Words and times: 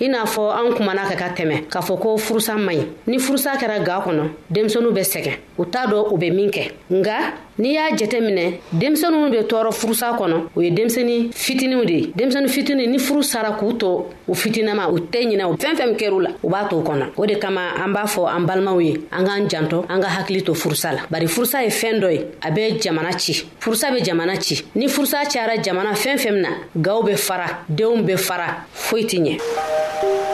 i 0.00 0.08
n'a 0.08 0.26
fɔ 0.26 0.42
an 0.52 0.74
kumana 0.76 1.08
ka 1.08 1.16
ka 1.16 1.28
tɛmɛ 1.34 1.66
k'a 1.70 1.80
fɔ 1.80 1.98
ko 2.00 2.18
furusa 2.18 2.56
man 2.58 2.76
ɲi 2.76 2.86
ni 3.06 3.18
furusa 3.18 3.56
kɛra 3.56 3.80
ga 3.84 4.02
kɔnɔ 4.04 4.24
denmisɛnu 4.50 4.92
bɛ 4.92 5.02
sɛgɛn 5.04 5.36
u 5.58 5.64
t'a 5.64 5.86
dɔ 5.86 6.12
u 6.12 6.18
be 6.18 6.30
min 6.30 6.50
kɛ 6.50 6.70
nga 6.92 7.32
n'i 7.58 7.72
y'a 7.72 7.90
jɛtɛ 7.90 8.20
minɛ 8.20 8.58
denmisɛninw 8.72 9.30
be 9.30 9.38
tɔɔrɔ 9.46 9.72
furusa 9.72 10.12
kɔnɔ 10.18 10.36
o 10.54 10.60
ye 10.60 10.70
denmisɛni 10.70 11.30
fitiniw 11.34 11.84
de 11.86 11.92
ye 11.94 12.06
denmisɛni 12.14 12.48
fitini 12.48 12.86
ni 12.88 12.98
furu 12.98 13.22
sara 13.24 13.52
k'u 13.58 13.72
to 13.78 14.06
u 14.28 14.34
fitinama 14.34 14.90
u 14.92 14.98
tɛ 14.98 15.22
ɲinɛ 15.24 15.44
u 15.52 15.56
fɛn 15.56 15.74
fɛn 15.74 15.96
kɛr'u 15.96 16.20
la 16.22 16.30
u 16.42 16.48
b'a 16.50 16.68
to 16.68 16.76
kɔnɔ 16.76 17.06
o 17.18 17.24
de 17.26 17.34
kama 17.36 17.60
an 17.82 17.92
b'a 17.94 18.04
fɔ 18.06 18.28
an 18.34 18.40
balimaw 18.46 18.80
ye 18.84 18.94
an 19.10 19.24
k'an 19.26 19.48
jantɔ 19.48 19.86
an 19.88 20.00
ka 20.02 20.08
hakili 20.08 20.42
to 20.44 20.52
furusa 20.54 20.92
la 20.94 20.98
bari 21.10 21.26
furusa 21.26 21.62
ye 21.62 21.68
fɛn 21.68 21.98
dɔ 22.00 22.12
ye 22.12 22.18
a 22.42 22.50
bɛ 22.52 22.80
jamana 22.82 23.18
ci 23.18 23.32
furusa 23.58 23.90
be 23.94 24.00
jamana 24.04 24.38
ci 24.42 24.62
ni 24.74 24.86
furusa 24.88 25.24
cayara 25.24 25.56
jamana 25.62 25.92
fɛn 25.92 26.18
fɛn 26.18 26.32
min 26.34 26.42
na 26.42 26.48
gaw 26.80 27.02
be 27.02 27.16
fara 27.16 27.64
denw 27.72 28.02
be 28.04 28.16
fara 28.16 28.66
foyi 28.74 29.04
tɛ 29.04 29.16
ɲɛ 29.40 30.25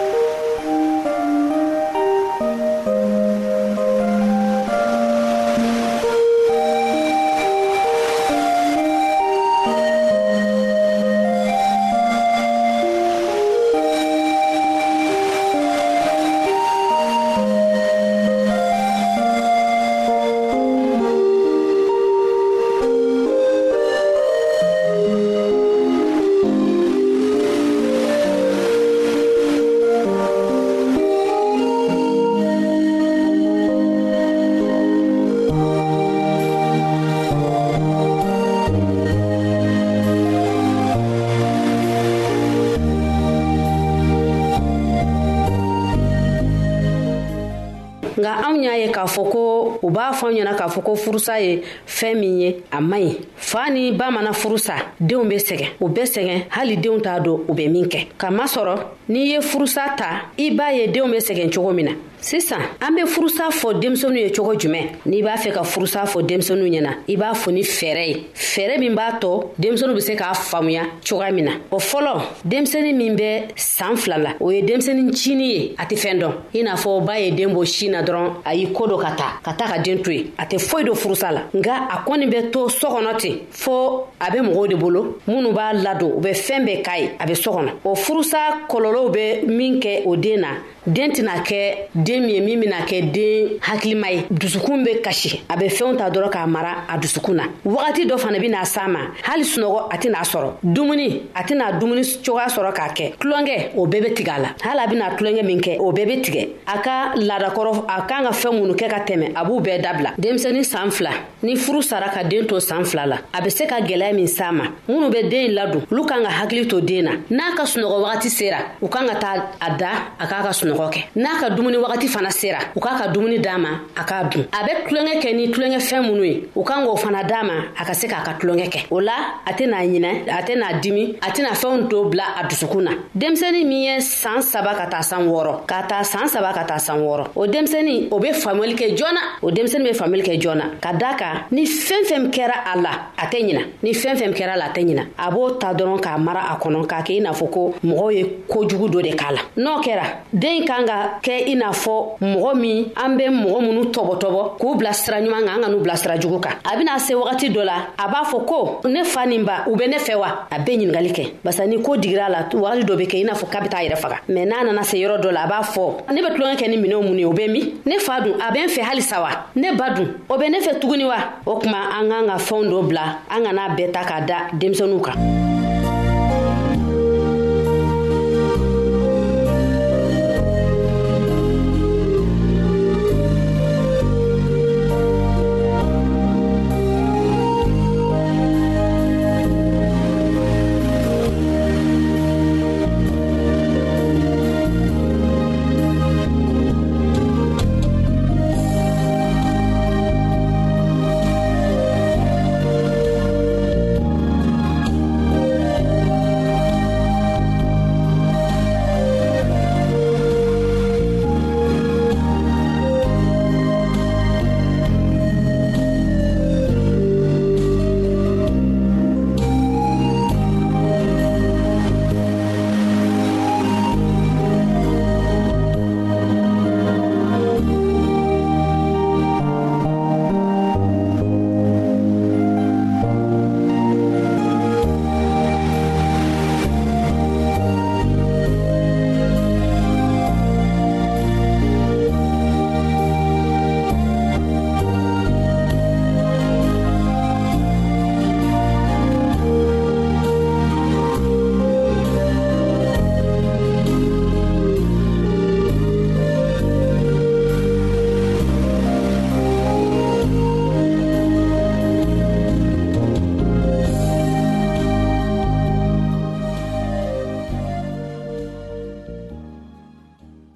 fɔ 50.23 50.27
aw 50.29 50.33
ɲɛna 50.33 50.55
k'a 50.57 50.69
fɔ 50.69 50.83
ko 50.85 50.95
furusa 50.95 51.41
ye 51.41 51.63
fɛn 51.89 52.15
min 52.21 52.41
ye 52.41 52.57
a 52.71 52.81
man 52.81 53.03
ɲi 53.03 53.17
fa 53.37 53.69
ni 53.71 53.91
ba 53.93 54.09
mana 54.11 54.31
furusa 54.33 54.75
denw 55.01 55.25
be 55.29 55.35
sɛgɛn 55.37 55.69
u 55.83 55.89
bɛ 55.89 56.03
sɛgɛn 56.15 56.45
hali 56.51 56.77
denw 56.77 57.01
t'a 57.01 57.19
dɔn 57.19 57.41
u 57.49 57.53
bɛ 57.55 57.69
min 57.73 57.87
kɛ 57.91 58.07
kamasɔrɔ 58.19 58.75
n'i 59.09 59.23
ye 59.33 59.39
furusa 59.41 59.95
ta 59.97 60.09
i 60.39 60.51
b'a 60.51 60.73
ye 60.73 60.87
denw 60.93 61.09
be 61.11 61.17
sɛgɛn 61.19 61.51
cogo 61.53 61.73
min 61.75 61.85
na 61.87 61.93
sisan 62.21 62.61
an 62.81 62.95
be 62.95 63.03
furusa 63.05 63.51
fɔ 63.51 63.75
denmisɛnu 63.83 64.17
ye 64.21 64.31
cogo 64.33 64.55
jumɛn 64.59 64.91
n'i 65.07 65.23
b'a 65.23 65.35
fɛ 65.37 65.51
ka 65.55 65.63
furusa 65.65 66.05
fɔ 66.07 66.23
denmisɛnu 66.23 66.69
ɲɛna 66.71 66.93
i 67.09 67.17
b'a 67.17 67.33
fɔ 67.43 67.53
ni 67.53 67.63
fɛɛrɛ 67.63 68.05
ye 68.11 68.15
fɛɛrɛ 68.35 68.79
min 68.79 68.95
b'a 68.95 69.19
tɔ 69.21 69.31
denmisɛnu 69.59 69.95
be 69.95 70.01
se 70.01 70.15
k'a 70.15 70.33
faamuya 70.37 70.83
cogoya 71.05 71.33
min 71.33 71.45
na 71.47 71.53
o 71.73 71.79
fɔlɔ 71.79 72.15
denmisɛni 72.47 72.93
min 72.95 73.17
bɛ 73.17 73.57
saan 73.57 73.97
fila 73.97 74.19
la 74.19 74.31
o 74.39 74.51
ye 74.53 74.63
denmisɛni 74.63 75.11
cini 75.13 75.47
ye 75.55 75.75
a 75.77 75.83
tɛ 75.85 75.97
fɛn 76.05 76.21
dɔn 76.23 76.33
i 76.55 76.63
n'a 76.63 76.77
fɔ 76.77 77.05
ba 77.05 77.19
ye 77.19 77.31
den 77.33 77.51
bɔ 77.53 77.65
sin 77.67 77.91
na 77.91 78.03
dɔrɔn 78.03 78.29
a 78.45 78.55
y'i 78.55 78.73
koo 78.73 78.87
dɔ 78.87 79.01
ka 79.03 79.11
ta 79.17 79.27
ka 79.43 79.53
taa 79.55 79.67
ka 79.73 79.79
den 79.83 80.01
to 80.03 80.12
ye 80.13 80.33
a 80.39 80.45
tɛ 80.45 80.59
foyi 80.59 80.85
do 80.85 80.95
furusa 80.95 81.31
la 81.33 81.43
nga 81.57 81.75
a 81.95 82.05
kɔni 82.07 82.27
bɛ 82.29 82.51
to 82.53 82.69
so 82.69 82.89
kɔnɔ 82.89 83.17
ten 83.21 83.37
fɔɔ 83.51 84.01
a 84.21 84.31
be 84.31 84.39
mɔgɔw 84.39 84.69
de 84.69 84.77
bolo 84.77 85.03
minnu 85.27 85.53
b'a 85.53 85.73
ladon 85.85 86.13
u 86.17 86.21
bɛ 86.21 86.31
fɛɛn 86.47 86.65
bɛɛ 86.69 86.83
k'a 86.85 86.99
ye 87.01 87.11
a 87.21 87.27
be 87.27 87.35
so 87.35 87.53
kɔnɔ 87.53 87.73
o 87.85 87.95
furusa 87.95 88.39
kɔlɔlɔw 88.69 89.11
bɛ 89.15 89.47
min 89.47 89.81
kɛ 89.81 90.03
o 90.07 90.17
den 90.17 90.41
na 90.41 90.49
den 90.87 91.11
tɛna 91.13 91.39
kɛ 91.47 91.75
den 91.95 92.23
min 92.27 92.31
ye 92.35 92.41
min 92.41 92.61
bena 92.61 92.81
kɛ 92.85 93.01
den 93.13 93.59
hakilima 93.61 94.11
ye 94.11 94.25
dusukun 94.31 94.83
be 94.85 95.01
kasi 95.03 95.41
a 95.49 95.57
be 95.57 95.67
fɛnw 95.67 95.97
ta 95.97 96.11
dɔrɔn 96.11 96.31
k'a 96.33 96.47
mara 96.49 96.85
a 96.89 96.99
dusukun 96.99 97.35
na 97.37 97.45
wagati 97.65 98.05
dɔ 98.09 98.19
fana 98.19 98.41
bena 98.41 98.63
s'a 98.65 98.89
ma 98.91 98.99
hali 99.23 99.45
sunɔgɔ 99.45 99.81
a 99.91 99.97
tɛn'a 99.97 100.25
sɔrɔ 100.25 100.51
dumuni 100.65 101.23
a 101.37 101.43
tɛna 101.45 101.79
dumuni 101.81 102.03
cogoya 102.25 102.49
sɔrɔ 102.49 102.73
k'a 102.75 102.89
kɛ 102.97 103.13
tulonkɛ 103.21 103.73
o 103.77 103.87
bɛɛ 103.87 104.03
be 104.03 104.15
tigɛ 104.25 104.33
a 104.33 104.41
la 104.41 104.49
hali 104.63 104.81
a 104.85 104.89
bena 104.89 105.11
tulonkɛ 105.17 105.43
min 105.45 105.61
kɛ 105.61 105.77
o 105.79 105.93
bɛɛ 105.93 106.07
be 106.07 106.21
tigɛ 106.21 106.49
a 106.67 106.79
ka 106.83 107.15
ladakɔrɔ 107.17 107.85
a 107.89 108.03
kan 108.09 108.25
ka 108.25 108.33
fɛɛn 108.33 108.61
minnu 108.63 108.75
kɛ 108.77 108.89
ka 108.91 109.01
tɛmɛ 109.07 109.33
a 109.37 109.45
b'u 109.47 109.61
bɛɛ 109.65 109.81
dabila 109.85 110.11
denmisɛni 110.19 110.65
saan 110.65 110.91
fila 110.93 111.11
ni 111.45 111.55
furu 111.55 111.81
sara 111.83 112.09
ka 112.13 112.25
den 112.25 112.47
to 112.49 112.57
saan 112.59 112.85
fila 112.85 113.07
la 113.07 113.17
a 113.33 113.41
be 113.41 113.51
se 113.51 113.67
ka 113.69 113.77
gwɛlɛya 113.81 114.15
min 114.17 114.27
s'a 114.27 114.51
ma 114.53 114.65
minnu 114.89 115.11
be 115.13 115.29
den 115.29 115.53
ladon 115.53 115.83
olu 115.93 116.07
kan 116.09 116.23
ka 116.25 116.31
hakili 116.43 116.67
to 116.69 116.81
den 116.81 117.03
na 117.05 117.13
n'a 117.31 117.57
ka 117.57 117.63
sunɔgɔ 117.65 118.01
wagati 118.05 118.29
sera 118.31 118.59
u 118.83 118.89
kan 118.89 119.07
ka 119.09 119.15
taa 119.21 119.45
a 119.61 119.77
da 119.79 119.89
a 120.19 120.25
k'a 120.27 120.43
ka 120.43 120.49
sunɔgɔ 120.51 120.72
sunɔgɔ 120.73 120.87
kɛ 120.95 121.01
n'a 121.17 121.39
ka 121.41 121.49
dumuni 121.51 121.77
wagati 121.77 122.09
fana 122.09 122.31
sera 122.31 122.59
u 122.75 122.81
k'a 122.81 122.99
ka 122.99 123.07
dumuni 123.13 123.39
d'a 123.39 123.59
ma 123.59 123.69
a 123.97 124.05
k'a 124.05 124.25
dun 124.31 124.45
a 124.53 124.65
bɛ 124.65 124.89
tulonkɛ 124.89 125.21
kɛ 125.23 125.37
ni 125.37 125.51
tulonkɛfɛn 125.51 126.03
minnu 126.07 126.25
ye 126.25 126.49
u 126.57 126.63
kan 126.65 126.85
k'o 126.85 126.97
fana 126.97 127.23
d'a 127.25 127.43
ma 127.43 127.53
a 127.79 127.85
ka 127.85 127.93
se 127.95 128.07
k'a 128.09 128.23
ka 128.25 128.35
tulonkɛ 128.41 128.69
kɛ 128.71 128.79
o 128.91 128.99
la 129.01 129.13
a 129.47 129.53
tɛna 129.53 129.83
ɲinɛ 129.83 130.11
a 130.31 130.43
tɛna 130.43 130.81
dimi 130.81 131.15
a 131.21 131.31
tɛna 131.31 131.53
fɛnw 131.55 131.89
to 131.91 132.05
bila 132.05 132.25
a 132.41 132.45
dusukun 132.49 132.83
na 132.85 132.91
denmisɛnnin 133.17 133.67
min 133.67 133.83
ye 133.83 133.97
saan 134.01 134.41
saba 134.43 134.75
ka 134.75 134.87
taa 134.87 135.03
san 135.03 135.27
wɔɔrɔ 135.27 135.67
ka 135.67 135.83
taa 135.89 136.03
saan 136.05 136.29
saba 136.29 136.53
ka 136.53 136.65
taa 136.65 136.79
san 136.79 137.01
wɔɔrɔ 137.01 137.25
o 137.37 137.47
denmisɛnnin 137.47 138.09
o 138.11 138.19
be 138.19 138.29
faamuyali 138.33 138.75
kɛ 138.77 138.97
joona 138.97 139.21
o 139.43 139.51
denmisɛnnin 139.51 139.91
be 139.91 139.95
faamuyali 139.99 140.25
kɛ 140.31 140.41
joona 140.41 140.65
ka 140.81 140.93
daa 140.93 141.15
kan 141.17 141.35
ni 141.51 141.65
fɛn 141.67 142.05
fɛn 142.07 142.31
kɛra 142.33 142.65
a 142.75 142.79
la 142.81 142.91
a 143.19 143.27
tɛ 143.27 143.43
ɲina 143.43 143.63
ni 143.83 143.93
fɛn 143.93 144.15
fɛn 144.17 144.33
kɛra 144.35 144.53
a 144.53 144.57
la 144.59 144.67
a 144.67 144.73
tɛ 144.75 144.85
ɲina 144.85 145.03
a 145.19 145.31
b'o 145.31 145.51
ta 145.61 145.73
dɔrɔn 145.75 146.01
k'a 146.01 146.19
mara 146.19 146.41
a 146.53 146.59
kɔnɔ 146.61 146.87
k'a 146.87 147.03
kɛ 147.03 147.13
i 147.13 147.21
n'a 147.21 147.33
fɔ 147.33 147.51
ko 147.53 147.75
mɔgɔw 147.85 148.13
ye 148.15 148.23
kojugu 148.49 148.89
dɔ 148.91 149.03
de 149.03 149.11
k'a 149.17 149.33
la 149.35 149.41
n'o 149.57 149.81
kɛra 149.83 150.17
den 150.33 150.62
min 150.63 150.67
kan 150.71 150.85
ka 150.87 151.19
kɛ 151.23 151.37
i 151.51 151.55
n'a 151.59 151.71
fɔ 151.75 152.15
mɔgɔ 152.23 152.55
min 152.55 152.87
an 152.97 153.17
be 153.17 153.23
mɔgɔ 153.27 153.59
minnu 153.61 153.85
tɔbɔtɔbɔ 153.95 154.57
k'u 154.61 154.77
bila 154.79 154.93
sira 154.95 155.19
ɲuman 155.21 155.45
kan 155.47 155.57
an 155.57 155.61
ka 155.63 155.69
n'u 155.69 155.81
bila 155.83 155.97
sira 155.97 156.19
jugu 156.21 156.39
kan 156.41 156.53
a 156.65 156.77
bena 156.77 156.99
se 157.01 157.15
wagati 157.15 157.51
dɔ 157.53 157.65
la 157.65 157.75
a 157.99 158.09
b'a 158.09 158.23
fɔ 158.25 158.45
ko 158.47 158.81
ne 158.89 159.05
fa 159.05 159.27
nin 159.27 159.45
ba 159.45 159.65
u 159.69 159.77
be 159.77 159.87
ne 159.89 159.97
fɛ 159.97 160.15
wa 160.17 160.47
a 160.51 160.59
be 160.63 160.73
ɲiningali 160.77 161.11
kɛ 161.13 161.33
barisa 161.45 161.67
ni 161.69 161.81
ko 161.83 161.93
digira 161.97 162.29
la 162.31 162.49
wagati 162.53 162.85
dɔ 162.85 162.97
be 162.97 163.03
kɛ 163.07 163.17
i 163.21 163.25
n'a 163.25 163.33
fɔ 163.33 163.47
k'a 163.51 163.61
be 163.63 163.69
taa 163.69 163.81
yɛrɛ 163.83 163.97
faga 163.97 164.17
mɛn 164.29 164.47
n'a 164.49 164.65
nana 164.65 164.83
se 164.85 164.97
yɔrɔ 164.99 165.21
dɔ 165.21 165.33
la 165.33 165.43
a 165.43 165.47
b'a 165.49 165.63
fɔ 165.63 166.11
ne 166.13 166.21
be 166.21 166.29
tulonkɛ 166.35 166.57
kɛ 166.57 166.69
ni 166.71 166.77
minɛw 166.77 167.03
mun 167.03 167.19
ye 167.19 167.25
o 167.25 167.33
be 167.33 167.49
min 167.49 167.81
ne 167.85 167.99
fa 167.99 168.21
dun 168.21 168.35
a 168.41 168.53
be 168.53 168.59
n 168.61 168.69
fɛ 168.69 168.83
halisa 168.83 169.21
wa 169.21 169.31
ne 169.57 169.73
ba 169.75 169.91
dun 169.95 170.07
o 170.31 170.39
be 170.39 170.49
ne 170.49 170.59
fɛ 170.61 170.79
tuguni 170.81 171.05
wa 171.05 171.17
o 171.47 171.57
kuma 171.59 171.91
an 171.99 172.09
k'an 172.09 172.27
ka 172.29 172.37
fɛnw 172.39 172.69
dɔ 172.71 172.87
bila 172.89 173.03
an 173.31 173.43
kana 173.45 173.69
bɛɛ 173.77 173.91
ta 173.93 174.03
k'a 174.05 174.21
da 174.27 174.37
denmisɛnuw 174.53 175.01
kan 175.03 175.61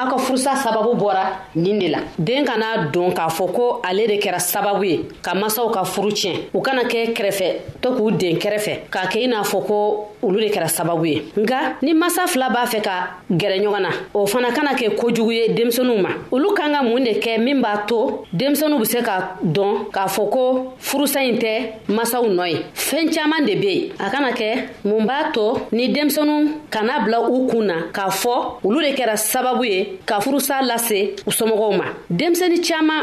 aw 0.00 0.06
ka 0.08 0.18
furusa 0.18 0.56
sababu 0.56 0.94
bɔra 0.94 1.24
nin 1.54 1.78
de 1.78 1.88
la 1.88 1.98
den 2.18 2.44
kana 2.44 2.88
don 2.92 3.12
k'a 3.12 3.28
fɔ 3.28 3.52
ko 3.54 3.80
ale 3.84 4.06
de 4.06 4.16
kɛra 4.18 4.38
sababu 4.38 4.84
ye 4.84 5.08
ka 5.22 5.34
masaw 5.34 5.68
ka 5.70 5.84
furu 5.84 6.08
tiɲɛ 6.10 6.34
u 6.54 6.60
kana 6.62 6.82
kɛ 6.84 7.12
kɛrɛfɛ 7.14 7.54
to 7.80 7.88
k'u 7.94 8.10
den 8.16 8.36
kɛrɛfɛ 8.38 8.88
k'a 8.90 9.06
kɛ 9.10 9.18
i 9.24 9.26
n'a 9.28 9.42
fɔ 9.42 9.66
ko 9.66 10.06
olu 10.22 10.40
de 10.40 10.48
kɛra 10.52 10.68
sababu 10.68 11.04
ye 11.06 11.22
nga 11.36 11.76
ni 11.82 11.92
masa 11.94 12.26
fila 12.26 12.48
b'a 12.48 12.64
fɛ 12.66 12.80
ka 12.82 13.18
gɛrɛ 13.30 13.60
ɲɔgɔn 13.60 13.82
na 13.82 13.88
o 14.14 14.26
fana 14.26 14.52
kana 14.54 14.72
kɛ 14.74 14.94
kojugu 14.96 15.32
ye 15.34 15.52
denmisɛnuw 15.54 16.00
ma 16.00 16.08
olu 16.32 16.54
kan 16.54 16.72
ka 16.72 16.82
mun 16.82 17.04
de 17.04 17.14
kɛ 17.20 17.38
min 17.42 17.60
b'a 17.60 17.84
to 17.86 18.24
denmisɛnuw 18.34 18.78
be 18.78 18.84
se 18.86 19.02
ka 19.02 19.36
dɔn 19.44 19.90
k'a 19.92 20.06
fɔ 20.06 20.30
ko 20.32 20.74
furusa 20.80 21.20
ɲi 21.20 21.38
tɛ 21.38 21.92
masaw 21.96 22.24
nɔ 22.26 22.46
ye 22.50 22.58
fɛɛn 22.74 23.10
caaman 23.14 23.44
de 23.44 23.54
be 23.60 23.66
yen 23.88 23.92
a 23.98 24.08
kana 24.10 24.30
kɛ 24.32 24.66
mun 24.84 25.04
b'a 25.06 25.30
to 25.32 25.76
ni 25.76 25.88
denmisɛnu 25.92 26.62
kana 26.70 27.00
bila 27.04 27.28
u 27.30 27.46
kun 27.48 27.64
na 27.66 27.74
k'a 27.92 28.08
fɔ 28.08 28.64
olu 28.64 28.80
de 28.80 28.94
kɛra 28.94 29.14
sababu 29.16 29.64
ye 29.66 29.89
ka 30.04 30.20
furusa 30.20 30.60
lase 30.62 31.14
u 31.26 31.30
somɔgɔw 31.38 31.72
ma 31.78 31.86
denmisɛni 32.18 32.58
caaman 32.66 33.02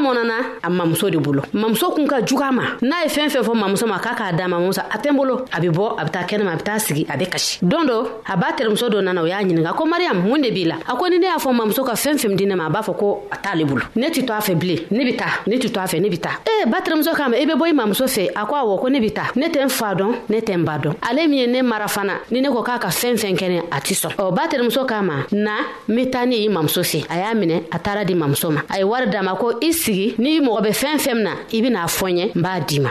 mɔna 0.00 0.24
na 0.24 0.34
a 0.62 0.68
mamuso 0.70 1.10
de 1.10 1.18
bolo 1.18 1.42
mamuso 1.52 1.92
kun 1.94 2.06
ka 2.08 2.20
juga 2.24 2.50
ma 2.50 2.62
n'a 2.82 2.98
ye 3.04 3.08
fɛn 3.08 3.28
fɛn 3.28 3.42
fɔ 3.44 3.54
mamuso 3.54 3.86
ma 3.86 3.98
k'a 3.98 4.14
k'a 4.14 4.32
da 4.36 4.44
mamuso 4.48 4.80
a 4.80 4.96
tɛ 4.98 5.10
n 5.12 5.16
bolo 5.16 5.44
a 5.52 5.60
be 5.60 5.68
bɔ 5.68 5.94
a 6.00 6.04
be 6.04 6.10
taa 6.10 6.24
kɛnɛma 6.24 6.54
a 6.54 6.56
be 6.56 6.62
taa 6.62 6.78
sigi 6.78 7.06
a 7.08 7.16
be 7.18 7.26
kasi 7.26 7.58
don 7.62 7.84
do 7.86 7.92
a 8.26 8.36
b'a 8.36 8.56
terimuso 8.56 8.88
do 8.90 9.00
nana 9.02 9.22
o 9.22 9.26
y'a 9.26 9.42
ɲininga 9.44 9.74
ko 9.76 9.84
mariam 9.86 10.22
mun 10.26 10.38
de 10.40 10.50
b'i 10.50 10.64
la 10.66 10.76
a 10.88 10.96
ko 10.96 11.06
ni 11.08 11.18
ne 11.18 11.26
y'a 11.26 11.36
fɔ 11.36 11.52
mamuso 11.52 11.84
ka 11.86 11.92
fɛn 11.92 12.14
fɛn 12.16 12.34
di 12.36 12.46
ma 12.46 12.66
a 12.66 12.70
b'a 12.70 12.80
fɔ 12.82 12.96
ko 12.98 13.24
a 13.30 13.36
t'ale 13.36 13.64
bolo 13.66 13.82
ne 13.96 14.06
tɛ 14.08 14.24
to 14.26 14.32
a 14.32 14.38
fɛ 14.40 14.54
bile 14.58 14.86
ne 14.90 15.04
be 15.04 15.16
taa 15.16 15.40
ne 15.46 15.56
tɛ 15.56 15.70
to 15.72 15.80
a 15.80 15.84
fɛ 15.84 16.00
ne 16.00 16.08
be 16.08 16.16
taa 16.18 16.40
ee 16.48 16.64
ba 16.66 16.78
terimuso 16.80 17.12
k'a 17.14 17.28
ma 17.30 17.36
i 17.36 17.44
be 17.44 17.52
bɔ 17.52 17.68
i 17.68 17.72
mamuso 17.72 18.04
fɛ 18.04 18.30
a 18.36 18.46
ko 18.46 18.54
awɔ 18.54 18.80
ko 18.80 18.88
ne 18.88 19.00
be 19.00 19.10
ta 19.10 19.22
ne 19.36 19.48
tɛ 19.48 19.62
n 19.64 19.68
fa 19.68 19.94
dɔn 19.94 20.12
ne 20.30 20.40
tɛ 20.40 20.56
n 20.56 20.64
ba 20.64 20.78
dɔn 20.78 20.94
ale 21.08 21.28
min 21.28 21.38
ye 21.38 21.46
ne 21.46 21.62
mara 21.62 21.84
fana 21.88 22.14
ni 22.30 22.40
ne 22.40 22.48
ko 22.48 22.62
k'a 22.62 22.78
ka 22.80 22.88
fɛn 22.88 23.14
fɛn 23.16 23.36
kɛnɛ 23.36 23.62
a 23.70 23.80
tɛ 23.80 23.94
sɔn 24.02 24.16
ɔ 24.16 24.34
ba 24.34 24.48
terimuso 24.48 24.86
k'a 24.88 25.02
ma 25.04 25.24
na 25.32 25.56
n 25.88 25.94
be 25.94 26.06
taa 26.10 26.24
ne 26.24 26.36
y'i 26.36 26.48
mamuso 26.48 26.82
fɛ 26.82 27.04
a 27.10 27.16
y'a 27.18 27.34
minɛ 27.34 27.64
a 27.72 27.78
taara 27.78 28.04
di 28.06 28.14
mamuso 28.14 28.50
ma 28.52 28.62
a 28.70 28.78
ye 28.78 28.84
wari 28.84 29.06
ma 29.22 29.34
ko 29.36 29.58
i 29.62 29.72
sigi 29.90 30.08
n'i 30.22 30.34
mɔgɔ 30.46 30.60
bɛ 30.64 30.70
fɛn 30.80 30.96
fɛn 31.04 31.14
min 31.18 31.24
na 31.28 31.32
i 31.56 31.58
bɛn'a 31.64 31.82
fɔ 31.98 32.06
n 32.12 32.18
ye 32.20 32.24
n 32.36 32.40
b'a 32.44 32.52
d'i 32.68 32.78
ma 32.84 32.90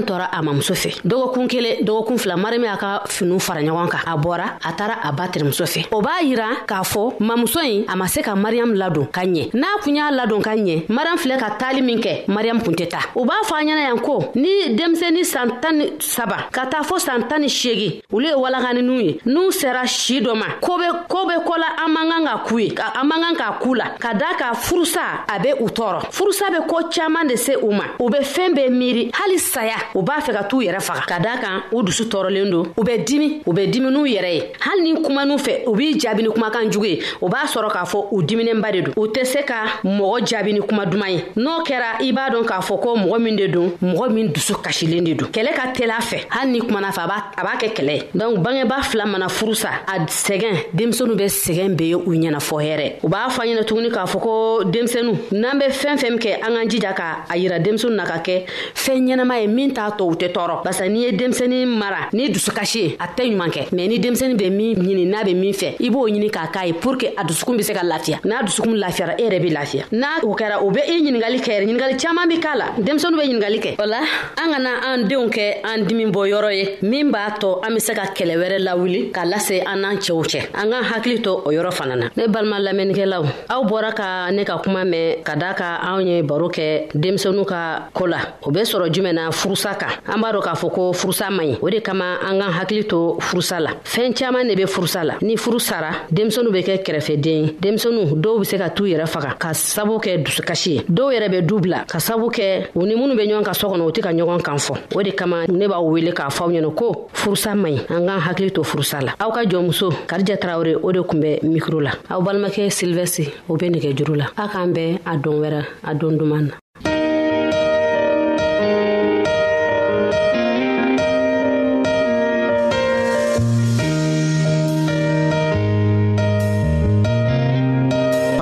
tɔɔra 0.02 0.30
a 0.32 0.42
mamuso 0.42 0.74
fɛ 0.74 1.00
dɔgɔkun 1.04 1.48
kelen 1.48 1.84
dɔgɔkun 1.84 2.18
fila 2.18 2.36
mariyamu 2.36 2.64
y'a 2.66 2.76
ka 2.76 3.02
finiw 3.08 3.38
fara 3.38 3.60
ɲɔgɔn 3.62 3.88
kan 3.88 4.00
a 4.06 4.16
bɔra 4.16 4.44
a 4.64 4.72
taara 4.72 4.94
a 5.04 5.12
ba 5.12 5.28
terimuso 5.28 5.64
fɛ 5.64 5.86
o 5.92 6.00
b'a 6.00 6.22
yira 6.22 6.64
k'a 6.66 6.82
fɔ 6.84 7.16
mamuso 7.20 7.60
ye 7.62 7.84
a 7.88 7.96
ma 7.96 8.06
se 8.06 8.20
ka 8.22 8.34
mariyamu 8.34 8.74
ladon 8.76 9.06
ka 9.10 9.22
ɲɛ 9.22 9.50
n'a 9.54 9.66
kun 9.82 9.96
y'a 9.96 10.10
ladon 10.10 10.40
ka 10.42 10.50
ɲɛ 10.56 10.86
mariyamu 10.88 11.18
filɛ 11.18 11.36
ka 11.38 11.50
taali 11.58 11.82
min 11.82 11.98
kɛ 12.00 12.24
mariyamu 12.28 12.62
kun 12.64 12.72
tɛ 12.74 12.88
ta 12.90 12.98
u 13.16 13.24
b'a 13.26 13.42
fɔ 13.46 13.54
a 13.54 13.62
ɲɛna 13.62 13.82
yan 13.88 13.98
ko 14.00 14.30
ni 14.34 14.74
denmisɛni 14.76 15.24
san 15.24 15.60
tan 15.60 15.72
ni 15.78 15.86
saba 16.00 16.48
ka 16.52 16.66
taa 16.66 16.82
fɔ 16.82 16.98
san 17.00 17.28
tan 17.28 17.40
ni 17.40 17.48
seegin 17.48 18.00
olu 18.12 18.26
ye 18.26 18.34
walakaniniw 18.34 19.00
ye 19.02 19.20
n'u 19.26 19.50
sera 19.52 19.86
si 19.86 20.20
dɔ 20.20 20.34
ma 20.36 20.46
ko 20.60 20.78
be 20.78 20.88
ko 21.08 21.26
be 21.26 21.34
kɔ 21.40 21.56
la 21.58 21.84
an 21.84 21.88
man 21.94 22.08
kan 22.10 22.24
ka 22.24 22.44
k'u 22.46 22.58
ye 22.60 22.74
an 23.00 23.04
man 23.08 23.20
kan 23.20 23.34
k'a 23.36 23.58
k'u 23.62 23.74
la 23.76 23.84
ka 23.98 24.12
daa 24.14 24.34
ka 24.38 24.52
furusa 24.54 25.24
a 25.28 25.38
be 25.42 25.50
u 25.60 25.66
tɔɔrɔ 25.68 26.10
furusa 26.10 26.50
be 26.50 26.66
koo 26.68 26.88
caaman 26.90 27.26
de 27.28 27.36
se 27.36 27.52
u 27.56 27.70
ma 27.72 27.84
u 28.00 28.08
be 28.08 28.18
fɛɛn 28.18 28.54
bɛɛ 28.56 28.70
miiri 28.70 29.10
hali 29.14 29.38
saya 29.38 29.76
u 29.94 30.02
b'a 30.02 30.18
fɛ 30.20 30.32
ka 30.32 30.44
t'u 30.44 30.60
yɛrɛ 30.62 30.80
faga 30.80 31.02
ka 31.08 31.18
daa 31.18 31.36
kan 31.38 31.62
u 31.72 31.82
dusu 31.82 32.04
tɔɔrɔlen 32.04 32.50
don 32.50 32.62
u 32.76 32.82
bɛ 32.84 33.04
dimi 33.04 33.42
u 33.46 33.52
bɛ 33.52 33.70
dimi 33.72 33.90
n'u 33.90 34.04
yɛrɛ 34.06 34.34
ye 34.34 34.52
hali 34.60 34.82
ni 34.92 35.02
kuma 35.04 35.24
n'u 35.24 35.36
fɛ 35.36 35.64
u 35.66 35.74
b'i 35.74 35.94
jaabi 35.98 36.22
ni 36.22 36.28
kumakan 36.28 36.70
jugu 36.70 36.86
ye 36.86 36.98
u 37.20 37.28
b'a 37.28 37.46
sɔrɔ 37.46 37.70
k'a 37.72 37.84
fɔ 37.84 38.06
u 38.12 38.22
diminenba 38.22 38.70
de 38.72 38.80
don 38.82 38.92
u 38.96 39.06
tɛ 39.08 39.24
se 39.26 39.42
ka 39.44 39.80
mɔgɔ 39.84 40.20
jaabi 40.26 40.52
ni 40.54 40.60
kuma 40.60 40.86
duman 40.86 41.10
ye 41.10 41.20
n'o 41.36 41.62
kɛra 41.66 42.00
i 42.02 42.12
b'a 42.12 42.30
dɔn 42.30 42.44
k'a 42.46 42.60
fɔ 42.62 42.80
ko 42.82 42.94
mɔgɔ 42.96 43.20
min 43.22 43.36
de 43.36 43.48
don 43.48 43.70
mɔgɔ 43.82 44.12
min 44.12 44.32
dusu 44.32 44.54
kasilen 44.62 45.04
de 45.04 45.14
don 45.14 45.26
kɛlɛ 45.28 45.52
ka 45.54 45.68
teli 45.72 45.90
a 45.90 46.00
fɛ 46.00 46.24
hali 46.30 46.52
ni 46.52 46.60
kumana 46.60 46.90
fɛ 46.92 47.00
a 47.36 47.42
b'a 47.42 47.56
kɛ 47.58 47.74
kɛlɛ 47.74 47.92
ye 47.92 48.02
donc 48.18 48.38
bangeba 48.38 48.82
fila 48.84 49.06
mana 49.06 49.26
furu 49.28 49.54
sa 49.56 49.68
a 49.88 49.98
sɛgɛn 50.06 50.70
denmisɛnu 50.72 51.14
bɛ 51.14 51.26
sɛgɛn 51.26 51.74
be 51.76 51.82
ye 51.86 51.94
u 51.94 51.98
ɲɛna 52.08 52.38
fɔ 52.38 52.62
hɛrɛ 52.62 52.94
u 53.04 53.08
b'a 53.08 53.28
fɔ 53.28 53.42
ɲɛna 53.44 53.64
tuguni 53.64 53.90
k'a 53.90 54.06
fɔ 54.06 54.20
ko 54.22 54.64
denmisɛnu 54.64 55.12
n'an 55.32 55.58
bɛ 55.60 55.70
fɛn 55.70 55.96
fɛn 55.98 56.18
kɛ 56.18 56.42
an 56.46 56.54
k'an 56.54 56.68
jija 56.70 56.92
ka 56.94 57.24
a 57.28 57.34
yira 57.36 57.58
denmisɛnu 57.64 57.92
na 57.94 58.04
ka 58.04 58.18
kɛ 58.18 58.44
fɛn 58.74 59.02
ɲɛnama 59.06 59.40
ye 59.40 59.46
min 59.46 59.69
min 59.70 59.74
t'a 59.74 59.90
to 59.96 60.04
u 60.04 60.14
tɛ 60.14 60.28
tɔɔrɔ 60.32 60.62
barisa 60.64 60.88
n'i 60.88 61.00
ye 61.00 61.12
denmisɛnnin 61.12 61.66
mara 61.78 62.08
n'i 62.12 62.28
dusukasi 62.30 62.78
ye 62.82 62.96
a 63.00 63.06
tɛ 63.06 63.22
ɲuman 63.30 63.50
kɛ 63.50 63.68
mɛn 63.72 63.88
ni 63.88 63.98
denmisɛnnin 63.98 64.36
bɛ 64.36 64.50
min 64.50 64.74
ɲini 64.76 65.06
n'a 65.06 65.22
bɛ 65.24 65.34
min 65.36 65.52
fɛ 65.52 65.74
i 65.80 65.90
b'o 65.90 66.08
ɲini 66.10 66.30
k'a 66.30 66.46
k'a 66.52 66.66
ye 66.66 66.72
pour 66.72 66.96
que 66.96 67.06
a 67.16 67.24
dusukun 67.24 67.56
be 67.56 67.62
se 67.62 67.72
ka 67.72 67.80
lafiya 67.82 68.18
n'a 68.24 68.42
dusukun 68.42 68.74
lafiyara 68.82 69.14
e 69.18 69.22
yɛrɛ 69.28 69.40
be 69.42 69.48
lafiya 69.50 69.84
n'a 69.92 70.22
o 70.24 70.34
kɛra 70.34 70.62
o 70.62 70.70
be 70.70 70.80
i 70.80 71.00
ɲiningali 71.00 71.38
kɛ 71.38 71.50
yɛrɛ 71.54 71.64
ɲiningali 71.66 71.96
caaman 72.02 72.28
be 72.28 72.38
k'a 72.40 72.56
la 72.56 72.64
denmisɛnu 72.78 73.16
be 73.16 73.22
ɲiningali 73.28 73.60
kɛ 73.62 73.82
o 73.82 73.86
la 73.86 73.98
an 74.38 74.52
ka 74.52 74.58
na 74.58 74.70
an 74.92 75.08
denw 75.08 75.28
kɛ 75.30 75.60
an 75.64 75.84
dimi 75.86 76.06
bɔ 76.12 76.28
yɔrɔ 76.28 76.52
ye 76.52 76.78
min 76.88 77.10
b'a 77.12 77.38
tɔ 77.38 77.64
an 77.66 77.74
be 77.74 77.80
se 77.80 77.92
ka 77.94 78.02
kɛlɛ 78.14 78.34
wɛrɛ 78.36 78.58
lawuli 78.66 79.10
k'a 79.12 79.24
lase 79.26 79.62
an 79.66 79.78
n'an 79.82 79.96
cɛw 79.96 80.22
cɛ 80.24 80.40
an 80.54 80.70
k'an 80.70 80.82
hakili 80.92 81.22
to 81.22 81.30
o 81.44 81.48
yɔrɔ 81.50 81.70
fana 81.72 81.96
na 81.96 82.08
ne 82.16 82.26
balima 82.28 82.58
lamɛnnikɛlaw 82.60 83.24
aw 83.50 83.64
bɔra 83.64 83.92
ka 83.94 84.30
ne 84.32 84.44
ka 84.44 84.58
kuma 84.60 84.84
mɛn 84.84 85.22
ka 85.24 85.34
daa 85.36 85.54
ka 85.54 85.80
anw 85.84 86.00
ye 86.04 86.22
baro 86.22 86.48
kɛ 86.48 86.88
denmisɛnu 86.94 87.44
ka 87.46 87.88
koo 87.94 88.06
la 88.06 88.18
o 88.42 88.50
be 88.50 88.60
sɔrɔ 88.60 88.90
jumɛn 88.90 89.14
na 89.14 89.30
furu 89.30 89.56
furusa 89.60 89.74
kan 89.76 90.00
an 90.08 90.20
b'a 90.20 90.32
dɔn 90.32 90.40
k'a 90.42 90.54
fɔ 90.54 90.72
ko 90.72 90.82
furusa 90.92 91.30
man 91.30 91.46
ɲi 91.46 91.58
o 91.62 91.70
de 91.70 91.80
kama 91.80 92.04
an 92.22 92.38
k'an 92.40 92.52
hakili 92.60 92.84
to 92.88 93.16
furusa 93.20 93.60
la 93.60 93.70
fɛɛn 93.84 94.14
caaman 94.16 94.44
ne 94.46 94.54
be 94.54 94.64
furusa 94.66 95.04
la 95.04 95.14
ni 95.22 95.36
furu 95.36 95.58
sara 95.60 95.90
denmisɛnu 96.10 96.50
be 96.52 96.60
kɛ 96.62 96.82
kɛrɛfɛden 96.82 97.26
ye 97.26 97.52
denmisɛnu 97.60 98.16
dɔw 98.22 98.40
be 98.40 98.44
se 98.46 98.56
ka 98.58 98.68
t'u 98.70 98.84
yɛrɛ 98.86 99.06
faga 99.06 99.36
ka 99.38 99.52
sabu 99.54 99.98
kɛ 99.98 100.22
dusukasi 100.24 100.70
ye 100.74 100.80
dɔw 100.90 101.12
yɛrɛ 101.12 101.30
be 101.30 101.40
du 101.42 101.58
bila 101.60 101.84
ka 101.86 101.98
sabu 101.98 102.28
kɛ 102.30 102.68
u 102.74 102.84
ni 102.86 102.94
minnu 102.94 103.16
be 103.16 103.26
ɲɔgɔn 103.26 103.42
ka 103.44 103.52
sɔ 103.52 103.66
kɔnɔ 103.72 103.86
u 103.86 103.90
tɛ 103.92 104.00
ka 104.02 104.08
ɲɔgɔn 104.12 104.42
kan 104.42 104.56
fɔ 104.56 104.74
o 104.96 105.02
de 105.02 105.10
kama 105.12 105.46
ne 105.46 105.66
b'aw 105.66 105.82
wele 105.82 106.12
k'a 106.12 106.30
fɔ 106.30 106.40
aw 106.42 106.48
ɲɛna 106.50 106.74
ko 106.76 107.08
furusa 107.12 107.54
man 107.58 107.72
ɲi 107.76 107.80
an 107.90 108.06
k'an 108.06 108.20
hakili 108.20 108.50
to 108.54 108.62
furusa 108.62 109.00
la 109.02 109.12
aw 109.20 109.30
ka 109.32 109.42
jɔnmuso 109.44 109.90
karija 110.06 110.36
tarawure 110.38 110.78
o 110.82 110.92
de 110.92 111.02
kun 111.02 111.20
bɛ 111.22 111.40
mikro 111.42 111.80
la 111.82 111.92
aw 112.10 112.20
balimakɛ 112.20 112.70
silvɛsi 112.78 113.28
o 113.48 113.56
be 113.56 113.68
nigɛ 113.70 113.94
juru 113.96 114.14
la 114.16 114.26
aw 114.36 114.48
k'an 114.48 114.72
bɛɛ 114.74 115.00
a 115.04 115.16
don 115.18 115.40
wɛrɛ 115.42 115.64
a 115.84 115.94
don 115.94 116.16
duman 116.16 116.48
na 116.48 116.54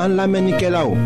An 0.09 0.17
lamenike 0.17 0.71
la 0.71 0.87
ou? 0.87 0.97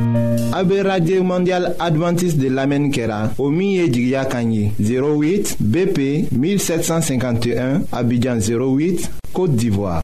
A 0.55 0.63
be 0.63 0.77
radye 0.85 1.19
mondial 1.25 1.73
adventis 1.81 2.37
de 2.39 2.47
lamenikera 2.49 3.33
O 3.39 3.49
miye 3.51 3.89
jigya 3.91 4.25
kanyi 4.25 4.73
08 4.79 5.57
BP 5.59 5.99
1751 6.31 7.83
Abidjan 7.91 8.39
08 8.39 9.11
Kote 9.33 9.57
d'Ivoire 9.57 10.03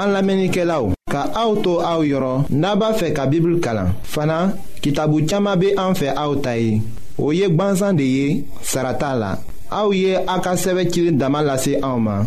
An 0.00 0.10
lamenike 0.10 0.64
la 0.66 0.80
ou? 0.82 0.90
Ka 1.12 1.28
auto 1.38 1.76
a 1.78 1.94
ou 2.00 2.08
yoron 2.08 2.42
Naba 2.50 2.90
fe 2.98 3.12
ka 3.14 3.28
bibul 3.30 3.60
kalan 3.62 3.94
Fana 4.02 4.50
kitabu 4.82 5.22
chama 5.28 5.54
be 5.56 5.74
an 5.78 5.94
fe 5.94 6.10
a 6.16 6.26
ou 6.32 6.42
tayi 6.42 6.80
O 7.16 7.30
yek 7.30 7.54
banzan 7.54 7.94
de 7.94 8.10
ye 8.10 8.44
Sarata 8.60 9.14
la 9.14 9.36
A 9.70 9.86
ou 9.86 9.94
ye 9.94 10.16
akaseve 10.26 10.88
kilin 10.90 11.18
damalase 11.22 11.76
a 11.80 11.94
ouman 11.94 12.26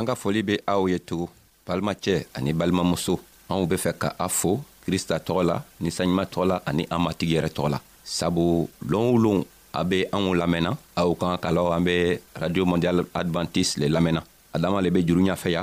an 0.00 0.08
ka 0.08 0.16
foli 0.16 0.40
be 0.46 0.54
aw 0.72 0.82
ye 0.90 0.96
tugun 0.98 1.28
balimacɛ 1.66 2.14
ani 2.36 2.52
balimamuso 2.58 3.14
anw 3.50 3.64
be 3.68 3.76
fɛ 3.82 3.90
ka 4.00 4.08
a 4.16 4.26
fo 4.28 4.50
krista 4.84 5.14
tɔgɔ 5.26 5.42
la 5.48 5.56
ni 5.82 5.90
saɲuman 5.96 6.26
tɔgɔ 6.32 6.44
la 6.50 6.56
ani 6.68 6.82
an 6.94 7.00
matigi 7.04 7.34
yɛrɛ 7.36 7.50
tɔgɔ 7.56 7.68
la 7.74 7.78
sabu 8.16 8.68
loon 8.92 9.06
o 9.14 9.16
loon 9.24 9.38
a 9.80 9.84
be 9.84 10.04
anw 10.16 10.32
lamɛnna 10.40 10.70
aw 10.96 11.10
kan 11.20 11.36
ka 11.42 11.50
law 11.52 11.68
an 11.76 11.84
be 11.84 12.18
radio 12.40 12.64
mondial 12.64 13.04
advantise 13.20 13.76
le 13.80 13.86
lamɛnna 13.94 14.22
adama 14.54 14.80
le 14.82 14.88
be 14.90 15.04
juru 15.06 15.20
ɲafɛ 15.28 15.48
ya 15.52 15.62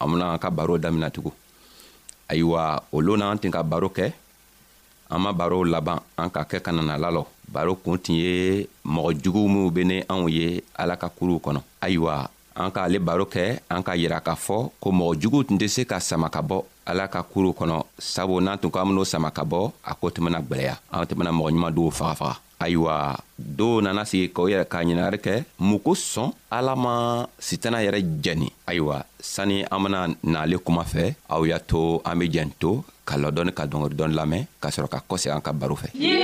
an 0.00 0.08
bena 0.12 0.24
an 0.34 0.38
ka 0.38 0.50
baro 0.50 0.76
damina 0.76 1.08
tugun 1.10 1.32
ayiwa 2.28 2.82
o 2.92 3.00
loon 3.00 3.18
na 3.18 3.32
an 3.32 3.38
tin 3.40 3.50
ka 3.50 3.62
baro 3.62 3.88
kɛ 3.88 4.12
an 5.10 5.18
ma 5.22 5.32
barow 5.32 5.64
laban 5.64 5.98
an 6.18 6.28
ka 6.28 6.44
kɛ 6.44 6.60
ka 6.62 6.70
nana 6.72 6.98
lalɔ 6.98 7.24
baro 7.48 7.74
kun 7.76 7.96
tin 7.98 8.16
ye 8.20 8.68
mɔgɔ 8.84 9.10
juguw 9.24 9.48
minw 9.48 9.70
be 9.72 9.84
ni 9.84 9.96
anw 10.10 10.28
ye 10.30 10.60
ala 10.78 10.96
ka 11.00 11.08
kuruw 11.08 11.40
kɔnɔ 11.40 11.60
ayiwa 11.80 12.28
an 12.54 12.70
k'ale 12.70 12.98
baro 13.02 13.26
kɛ 13.26 13.58
an 13.70 13.82
ka 13.82 13.92
yira 13.98 14.20
k'a 14.20 14.34
fɔ 14.34 14.70
ko 14.80 14.88
mɔgɔ 14.90 15.14
juguw 15.20 15.42
tun 15.44 15.58
tɛ 15.58 15.68
se 15.68 15.84
ka 15.84 15.98
sama 16.00 16.30
ka 16.30 16.40
bɔ 16.40 16.62
ala 16.86 17.08
ka 17.08 17.22
kuruw 17.22 17.52
kɔnɔ 17.52 17.82
sabu 17.98 18.40
n'an 18.40 18.58
tun 18.58 18.70
ko 18.70 18.78
an 18.78 18.88
ben'o 18.88 19.04
sama 19.04 19.30
ka 19.30 19.42
bɔ 19.42 19.72
a 19.84 19.94
ko 19.94 20.10
tun 20.10 20.24
bena 20.24 20.40
gwɛlɛya 20.40 20.78
an 20.92 21.06
tun 21.06 21.18
bena 21.18 21.32
mɔgɔ 21.32 21.50
ɲuman 21.50 21.74
dow 21.74 21.90
fagafaga 21.90 22.36
ayiwa 22.60 23.18
dɔw 23.58 23.82
nana 23.82 24.04
sigi 24.06 24.28
k'o 24.30 24.48
yɛrɛ 24.48 24.66
k'a 24.70 24.80
ɲinagari 24.86 25.18
kɛ 25.24 25.34
mun 25.58 25.78
kosɔn 25.80 26.32
ala 26.50 26.76
ma 26.76 26.94
sitana 27.38 27.78
yɛrɛ 27.82 28.00
jɛni 28.22 28.48
ayiwa 28.66 29.04
sanni 29.20 29.64
an 29.70 29.82
bena 29.82 30.08
n'ale 30.22 30.58
kuma 30.64 30.82
fɛ 30.84 31.14
aw 31.28 31.42
y'a 31.44 31.58
to 31.58 32.00
an 32.04 32.18
be 32.18 32.28
jɛn 32.30 32.50
to 32.60 32.84
ka 33.04 33.16
lɔdɔni 33.18 33.52
ka 33.54 33.66
dɔngɔri 33.66 33.94
dɔni 33.94 34.14
lamɛn 34.14 34.46
k'a 34.62 34.70
sɔrɔ 34.70 34.88
ka 34.88 35.00
kɔsegi 35.10 35.34
an 35.34 35.40
ka 35.42 35.52
baro 35.52 35.74
fɛ 35.74 35.90
yeah! 35.94 36.23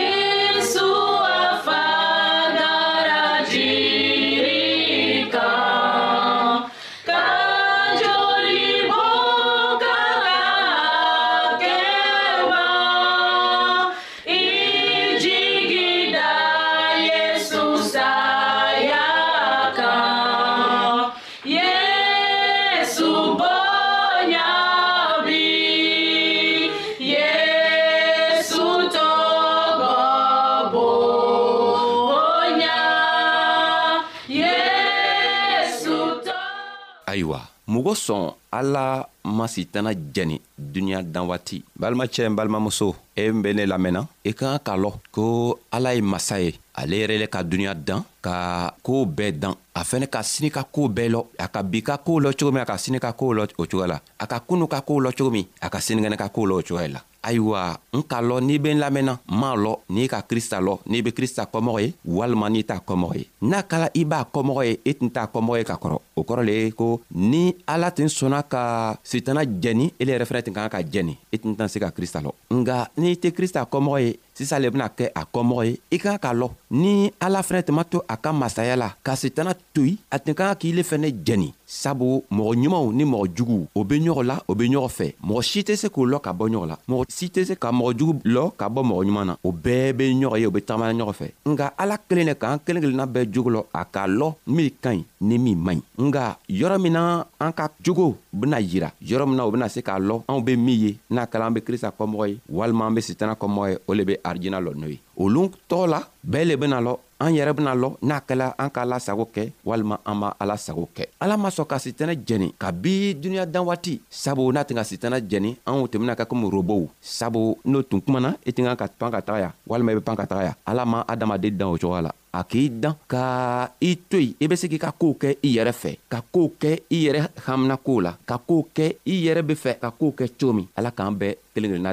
kosɔn 37.90 38.32
ala 38.59 39.09
ma 39.37 39.44
sitana 39.54 39.90
jɛni 40.14 40.37
duniɲa 40.73 41.02
dan 41.12 41.26
waati 41.30 41.56
balimacɛ 41.80 42.23
n 42.30 42.37
balimamuso 42.38 42.94
e 43.16 43.26
n 43.32 43.42
be 43.42 43.49
ne 43.52 43.66
lamɛnna 43.66 44.06
i 44.25 44.32
ka 44.38 44.47
kan 44.59 44.62
k'a 44.64 44.75
lɔn 44.78 44.94
ko 45.11 45.59
ala 45.75 45.94
ye 45.97 46.02
masa 46.02 46.37
ye 46.38 46.52
ale 46.75 46.94
yɛrɛ 47.00 47.18
le 47.18 47.26
ka 47.26 47.42
duniɲa 47.42 47.75
dan 47.75 48.04
ka 48.23 48.71
koo 48.85 49.05
bɛɛ 49.09 49.33
dan 49.41 49.55
a 49.75 49.83
fɛnɛ 49.83 50.07
ka 50.07 50.23
sini 50.23 50.50
ka 50.53 50.62
koo 50.65 50.89
bɛɛ 50.89 51.09
lɔ 51.09 51.21
a 51.41 51.49
ka 51.49 51.62
bi 51.65 51.81
ka 51.83 51.97
koo 51.99 52.21
lɔ 52.21 52.37
cogo 52.39 52.53
min 52.53 52.62
a 52.62 52.67
ka 52.67 52.77
sini 52.79 52.99
ka 53.00 53.12
koo 53.12 53.33
lɔ 53.35 53.49
o 53.59 53.65
cogoya 53.65 53.87
la 53.87 53.99
a 54.19 54.27
ka 54.27 54.39
kunu 54.41 54.67
ka 54.67 54.81
koo 54.81 55.00
lɔ 55.00 55.11
cogo 55.17 55.31
min 55.31 55.47
a 55.61 55.71
ka 55.71 55.79
sinikɛnɛ 55.79 56.17
ka 56.19 56.29
koo 56.29 56.47
lɔ 56.47 56.53
o 56.53 56.62
cogoya 56.62 56.89
la 56.89 57.00
ayiwa 57.23 57.77
n 57.93 58.00
k'a 58.03 58.21
lɔ 58.25 58.41
n'i 58.45 58.57
be 58.59 58.73
n 58.75 58.81
lamɛnna 58.81 59.15
n 59.15 59.21
m'a 59.29 59.53
lɔ 59.57 59.77
n'i 59.93 60.09
ka 60.09 60.23
krista 60.25 60.57
lɔ 60.61 60.79
n'i 60.89 61.03
be 61.03 61.11
krista 61.12 61.45
kɔmɔgɔ 61.45 61.81
ye 61.83 61.93
walima 62.09 62.49
n'i 62.50 62.65
t'a 62.65 62.79
kɔmɔgɔ 62.81 63.15
ye 63.17 63.27
n'a 63.43 63.62
kala 63.62 63.91
i 63.95 64.05
b'a 64.05 64.25
kɔmɔgɔ 64.33 64.65
ye 64.65 64.73
i 64.73 64.79
e 64.91 64.95
tun 64.95 65.11
t'a 65.11 65.27
kɔmɔgɔ 65.29 65.59
ye 65.59 65.65
ka 65.65 65.75
kɔrɔ 65.77 65.99
o 66.17 66.23
kɔrɔ 66.23 66.43
le 66.47 66.53
ye 66.53 66.71
ko 66.73 67.00
ni 67.15 67.55
ala 67.69 67.91
tun 67.91 68.09
sɔnna 68.09 68.43
ka 68.49 68.97
sitana 69.05 69.45
jɛni 69.45 69.93
ele 70.00 70.12
yɛrɛ 70.17 70.25
fɛnɛ 70.25 70.43
tun 70.47 70.55
kan 70.55 70.69
ka 70.71 70.79
jɛni 70.81 71.12
i 71.33 71.37
e 71.37 71.39
tun 71.39 71.55
tɛna 71.57 71.69
se 71.69 71.79
ka 71.79 71.91
krista 71.91 72.21
lɔ 72.25 72.33
nga 72.50 72.91
n'i 72.99 73.12
tɛ 73.15 73.33
krista 73.37 73.65
kɔmɔgɔ 73.69 74.00
ye 74.03 74.19
sisan 74.35 74.62
le 74.62 74.71
bena 74.71 74.89
kɛ 74.89 75.11
a 75.15 75.23
kɔmɔgɔ 75.27 75.67
ye 75.67 75.77
i 75.93 75.99
kan 75.99 76.17
k'a 76.17 76.33
lɔ 76.33 76.50
ni 76.71 77.12
ala 77.21 77.43
fɛnɛ 77.43 77.67
tun 77.67 77.75
ma 77.75 77.85
to 77.85 78.00
a 78.11 78.17
ka 78.19 78.33
masaya 78.35 78.75
la 78.76 78.88
ka 79.07 79.14
setana 79.14 79.52
to 79.55 79.85
yen 79.87 79.99
a 80.11 80.19
tun 80.19 80.35
ka 80.35 80.49
kan 80.50 80.59
k'i 80.61 80.73
le 80.75 80.83
fɛnɛ 80.83 81.09
jɛni 81.25 81.52
sabu 81.64 82.25
mɔgɔ 82.35 82.50
ɲumanw 82.61 82.88
ni 82.93 83.05
mɔgɔ 83.07 83.26
juguw 83.37 83.62
o 83.79 83.85
be 83.85 83.97
ɲɔgɔn 84.05 84.26
la 84.26 84.37
o 84.50 84.55
be 84.59 84.64
ɲɔgɔn 84.69 84.93
fɛ 84.99 85.07
mɔgɔ 85.25 85.43
si 85.47 85.61
tɛ 85.62 85.77
se 85.79 85.88
k'o 85.94 86.03
lɔ 86.11 86.18
ka 86.20 86.33
bɔ 86.33 86.49
ɲɔgɔn 86.53 86.66
la 86.68 86.77
mɔgɔ 86.90 87.05
si 87.09 87.27
tɛ 87.31 87.44
se 87.46 87.55
ka 87.55 87.70
mɔgɔ 87.70 87.94
jugu 87.99 88.14
lɔ 88.27 88.42
ka 88.59 88.66
bɔ 88.68 88.81
mɔgɔ 88.83 89.03
ɲuman 89.07 89.27
na 89.27 89.37
o 89.46 89.53
bɛɛ 89.53 89.92
be 89.96 90.05
ɲɔgɔn 90.11 90.40
ye 90.40 90.46
o 90.46 90.51
be 90.51 90.61
tagama 90.61 90.90
ɲɔgɔn 90.92 91.14
fɛ 91.20 91.27
nga 91.46 91.70
ala 91.79 91.99
kelen 92.09 92.27
de 92.27 92.35
k'an 92.35 92.59
kelen 92.66 92.83
kelenna 92.83 93.07
bɛɛ 93.07 93.31
jogo 93.33 93.51
lɔ 93.51 93.62
a 93.73 93.85
k'a 93.85 94.07
lɔ 94.09 94.35
min 94.49 94.70
ka 94.83 94.90
ɲi 94.90 95.05
ni 95.20 95.38
min 95.38 95.57
man 95.64 95.77
ɲi 95.96 96.05
nga 96.09 96.37
yɔrɔ 96.49 96.81
min 96.83 96.92
na 96.92 97.25
an 97.40 97.53
ka 97.53 97.70
jogo 97.81 98.16
bena 98.33 98.59
yira 98.61 98.90
yɔrɔ 99.03 99.27
min 99.29 99.37
na 99.37 99.44
o 99.44 99.51
bena 99.51 99.68
se 99.68 99.81
k'a 99.83 99.99
lɔ 100.01 100.25
anw 100.27 100.40
be 100.44 100.57
min 100.57 100.81
ye 100.81 100.99
n'a 101.11 101.27
kɛla 101.27 101.46
an 101.46 101.55
be 101.55 101.61
krista 101.61 101.92
kɔmɔgɔ 101.92 102.29
ye 102.29 102.38
walima 102.51 102.87
an 102.87 102.94
be 102.94 103.01
sitana 103.03 103.35
kɔmɔgɔ 103.37 103.70
ye 103.70 103.79
o 103.88 103.92
le 103.94 104.05
be 104.05 104.16
arijina 104.25 104.59
lɔ 104.66 104.75
n'o 104.75 104.88
ye 104.90 104.99
olu 105.22 105.42
tɔɔ 105.68 105.85
la 105.92 105.98
bɛɛ 106.30 106.44
le 106.48 106.54
bena 106.56 106.78
lɔ 106.87 106.92
an 107.18 107.35
yɛrɛ 107.37 107.52
bena 107.59 107.72
lɔ 107.74 107.88
n'a 108.02 108.18
kɛla 108.26 108.46
an 108.62 108.70
k'a 108.74 108.85
lasago 108.85 109.24
kɛ 109.35 109.42
walima 109.68 109.98
an 110.06 110.16
b'a 110.20 110.30
ala 110.40 110.56
sago 110.56 110.88
kɛ 110.96 111.02
ala 111.20 111.37
ma 111.37 111.48
sɔn 111.50 111.66
ka 111.68 111.76
sitɛnɛ 111.85 112.12
jɛni 112.26 112.48
kabi 112.59 113.14
duniɲa 113.14 113.44
dan 113.46 113.64
waati 113.68 114.00
sabu 114.11 114.48
n'a 114.52 114.64
tɛn 114.64 114.76
ka 114.76 114.83
sitɛnɛ 114.90 115.16
jɛni 115.30 115.50
anw 115.66 115.87
tun 115.88 116.00
bena 116.00 116.14
kɛ 116.16 116.24
komi 116.26 116.48
robow 116.50 116.88
sabu 117.00 117.56
n'o 117.64 117.83
tun 117.83 118.00
kumana 118.00 118.33
i 118.46 118.50
tɛn 118.50 118.64
kan 118.64 118.76
ka 118.80 118.87
pan 118.98 119.11
ka 119.12 119.20
taga 119.20 119.40
ya 119.40 119.50
walima 119.68 119.92
i 119.92 119.94
be 119.96 120.00
pan 120.00 120.16
ka 120.16 120.24
taga 120.26 120.42
ya 120.48 120.52
ala 120.66 120.87
ma 120.87 121.04
adamaden 121.06 121.56
dan 121.59 121.68
o 121.68 121.76
cogoya 121.76 122.00
la 122.02 122.11
a 122.33 122.45
dan 122.83 122.95
ka 123.11 123.71
itui 123.81 123.99
to 124.09 124.19
yen 124.47 124.53
i 124.53 124.57
se 124.57 124.69
k'i 124.71 124.79
ka 124.79 124.93
kow 125.01 125.14
kɛ 125.21 125.31
i 125.43 125.49
yɛrɛ 125.57 125.73
fɛ 125.81 125.93
ka 126.12 126.19
kow 126.35 126.49
kɛ 126.61 126.71
i 126.90 127.09
la 127.12 128.16
ka 128.27 128.37
kow 128.38 128.66
kɛ 128.75 130.27
ka 130.38 130.51
ala 130.77 130.90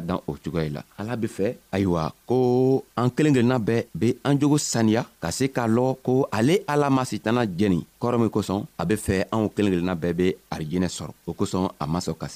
dan 0.08 0.19
o 0.28 0.36
la 0.73 0.82
ala 0.97 1.15
be 1.21 1.28
fɛ 1.28 1.47
ko 2.28 2.84
an 2.95 3.10
kelen 3.10 3.34
kelenna 3.34 3.58
bɛɛ 3.60 3.84
be 3.95 4.15
an 4.23 4.39
jogo 4.39 4.58
saniya 4.58 5.06
ale 5.21 6.63
ala 6.67 6.89
masitana 6.89 7.06
sitana 7.06 7.45
jɛni 7.45 7.82
kɔrɔ 8.00 8.19
min 8.19 8.30
kosɔn 8.30 8.65
a 8.78 8.86
be 8.86 8.95
fɛ 8.95 9.26
anw 9.32 9.50
kelen 9.56 9.97
be 10.17 10.34
arijɛnɛ 10.50 10.88
a 11.80 11.86
ma 11.88 12.00
sɔn 12.00 12.17
ka 12.21 12.28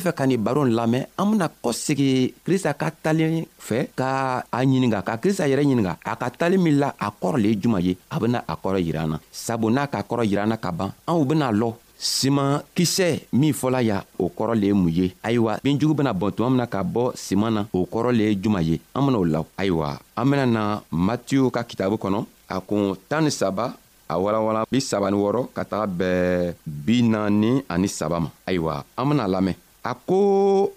be 0.00 0.08
fɛ 0.08 0.12
ka 0.16 0.24
nin 0.26 0.40
baro 0.40 0.64
n 0.64 0.72
lamɛn 0.72 1.04
an 1.18 1.26
bena 1.30 1.48
kɔsegi 1.62 2.34
krista 2.44 2.72
ka 2.74 2.88
talen 3.04 3.44
fɛ 3.60 3.86
ka 3.96 4.42
a 4.50 4.58
ɲininga 4.64 5.02
ka 5.04 5.18
krista 5.20 5.44
yɛrɛ 5.48 5.62
ɲininga 5.68 5.92
a 6.04 6.16
ka 6.16 6.30
talen 6.40 6.60
min 6.62 6.78
la 6.78 6.88
a 6.98 7.10
kɔrɔ 7.12 7.36
le 7.42 7.48
ye 7.48 7.56
juman 7.60 7.82
ye 7.82 7.96
a 8.10 8.18
bena 8.18 8.42
a 8.48 8.56
kɔrɔ 8.56 8.80
yira 8.80 9.02
an 9.04 9.08
na 9.10 9.18
sabu 9.30 9.68
n'a 9.70 9.86
ka 9.86 10.02
kɔrɔ 10.02 10.24
yira 10.26 10.42
an 10.42 10.48
na 10.50 10.56
ka 10.56 10.70
ban 10.72 10.92
anw 11.06 11.24
bena 11.28 11.52
lɔ 11.52 11.74
siman 12.00 12.62
kisɛ 12.74 13.20
min 13.32 13.52
fɔla 13.52 13.82
ya 13.84 14.02
o 14.18 14.28
kɔrɔ 14.30 14.54
le 14.60 14.66
ye 14.66 14.72
mun 14.72 14.88
ye 14.90 15.12
ayiwa 15.22 15.58
binjugu 15.62 15.94
bena 15.94 16.12
bɔn 16.14 16.32
tuma 16.34 16.50
mina 16.50 16.66
ka 16.66 16.82
bɔ 16.82 17.12
siman 17.14 17.50
na 17.54 17.66
o 17.72 17.84
kɔrɔ 17.86 18.12
le 18.16 18.24
ye 18.30 18.34
juman 18.40 18.62
ye 18.64 18.80
an 18.94 19.02
benao 19.06 19.24
law 19.30 19.44
ayiwa 19.58 19.98
an 20.16 20.24
bena 20.30 20.46
na 20.46 20.80
matiyu 20.90 21.50
ka 21.50 21.62
kitabu 21.64 21.96
kɔnɔ 22.00 22.24
a 22.48 22.60
kun 22.60 22.94
tan 23.08 23.24
ni 23.24 23.30
saba 23.30 23.74
a 24.08 24.14
walawala 24.18 24.64
bi 24.70 24.78
saba 24.80 25.10
ni 25.10 25.16
wɔrɔ 25.18 25.48
ka 25.54 25.62
taga 25.64 25.86
bɛɛ 25.86 26.54
bi 26.66 27.02
naani 27.02 27.62
ani 27.68 27.86
saba 27.88 28.18
ma 28.20 28.30
ayiwa 28.48 28.82
an 28.96 29.04
bena 29.08 29.28
lamɛn 29.28 29.54
a 29.84 29.92
ko 29.94 30.68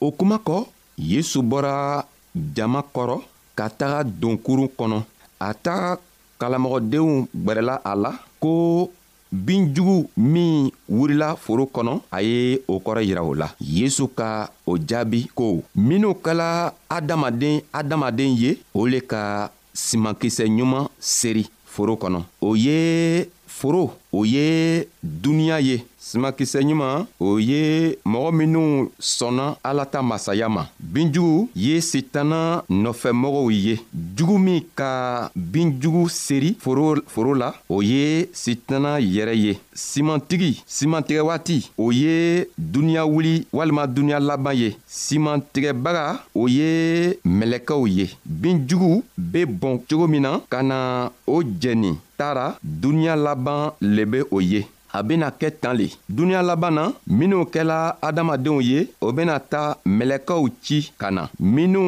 o 0.00 0.08
kuma 0.12 0.38
kɔ 0.38 0.66
yesu 0.98 1.42
bɔra 1.42 2.04
jama 2.34 2.82
kɔrɔ 2.94 3.16
ka 3.56 3.68
taga 3.70 4.04
donkurun 4.04 4.68
kɔnɔ 4.78 4.98
a 5.40 5.54
ta 5.54 5.98
kalamɔgɔdenw 6.40 7.26
gwɛrɛla 7.44 7.74
a 7.84 7.94
la 7.96 8.10
ko 8.40 8.88
binjugu 9.32 10.08
min 10.16 10.70
wurila 10.90 11.36
foro 11.36 11.64
kɔnɔ 11.66 12.00
a 12.10 12.20
ye 12.22 12.58
o 12.68 12.78
kɔrɔ 12.80 13.02
yira 13.06 13.22
o 13.24 13.34
la 13.34 13.48
yesu 13.60 14.08
ka 14.14 14.48
o 14.66 14.76
jaabi 14.78 15.28
ko 15.34 15.62
minw 15.76 16.12
kɛla 16.24 16.72
adamaden 16.88 17.60
adamaden 17.72 18.34
ye 18.38 18.58
o 18.74 18.86
le 18.86 19.00
ka 19.00 19.50
simankisɛ 19.74 20.46
ɲuman 20.48 20.88
seri 20.98 21.46
foro 21.64 21.94
kɔnɔ 21.96 22.22
o 22.40 22.54
ye 22.56 23.26
foro 23.58 23.84
o 24.12 24.24
ye 24.24 24.86
duniɲa 25.02 25.56
ye 25.60 25.76
simakisɛ 26.08 26.58
ɲuman 26.68 27.04
o 27.20 27.38
ye 27.40 27.96
mɔgɔ 28.04 28.30
minw 28.38 28.86
sɔnna 28.98 29.46
ala 29.64 29.84
ta 29.86 30.00
masaya 30.02 30.48
ma 30.48 30.62
binjugu 30.78 31.48
ye 31.56 31.80
sitana 31.80 32.62
nɔfɛmɔgɔw 32.70 33.50
ye 33.66 33.74
jugu 34.16 34.38
min 34.38 34.62
ka 34.78 35.30
binjugu 35.34 36.08
seri 36.08 36.54
foro, 36.60 36.96
foro 37.06 37.34
la 37.34 37.52
o 37.68 37.80
ye 37.82 38.28
sitana 38.32 39.00
yɛrɛ 39.00 39.34
ye 39.44 39.52
simantigi 39.74 40.62
simantigɛ 40.66 41.22
waati 41.26 41.68
o 41.76 41.90
ye 41.92 42.46
duniɲa 42.56 43.04
wuli 43.06 43.46
walima 43.52 43.86
duniɲa 43.88 44.20
laban 44.22 44.54
ye 44.54 44.76
simantigɛbaga 44.86 46.20
o 46.34 46.46
ye 46.48 47.18
mɛlɛkɛw 47.24 47.86
ye 47.88 48.06
binjugu 48.24 49.02
be 49.18 49.44
bɔn 49.44 49.80
cogo 49.88 50.06
min 50.08 50.20
na 50.22 50.38
ka 50.48 50.62
na 50.62 51.10
o 51.26 51.42
jɛni 51.42 51.98
taara 52.18 52.46
dunuɲa 52.80 53.14
laban 53.24 53.60
le 53.94 54.02
be 54.10 54.18
o 54.36 54.38
ye 54.52 54.60
a 54.98 55.02
bena 55.08 55.28
kɛ 55.40 55.48
tan 55.62 55.74
le 55.80 55.86
duniɲa 56.16 56.42
laban 56.48 56.72
na 56.78 56.84
minw 57.18 57.42
kɛla 57.54 57.78
adamadenw 58.06 58.58
ye 58.68 58.78
o 59.00 59.12
bena 59.16 59.34
ta 59.52 59.62
mɛlɛkɛw 59.96 60.44
ci 60.64 60.78
ka 61.00 61.08
na 61.16 61.22
minw 61.54 61.78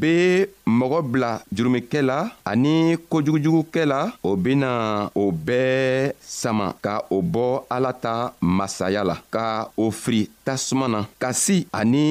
be 0.00 0.14
mɔgɔ 0.78 0.98
bila 1.10 1.30
jurumikɛ 1.54 2.00
la 2.08 2.18
ani 2.50 2.74
kojugujugukɛ 3.10 3.82
la 3.92 4.00
o 4.22 4.30
bena 4.44 4.70
o 5.14 5.24
bɛɛ 5.46 6.12
sama 6.20 6.66
ka 6.84 6.92
o 7.10 7.18
bɔ 7.32 7.46
ala 7.74 7.92
ta 8.04 8.14
masaya 8.40 9.02
la 9.10 9.16
ka 9.34 9.44
o 9.82 9.90
firi 10.02 10.20
tasuma 10.44 10.86
na 10.88 11.00
kasi 11.22 11.66
ani 11.78 12.04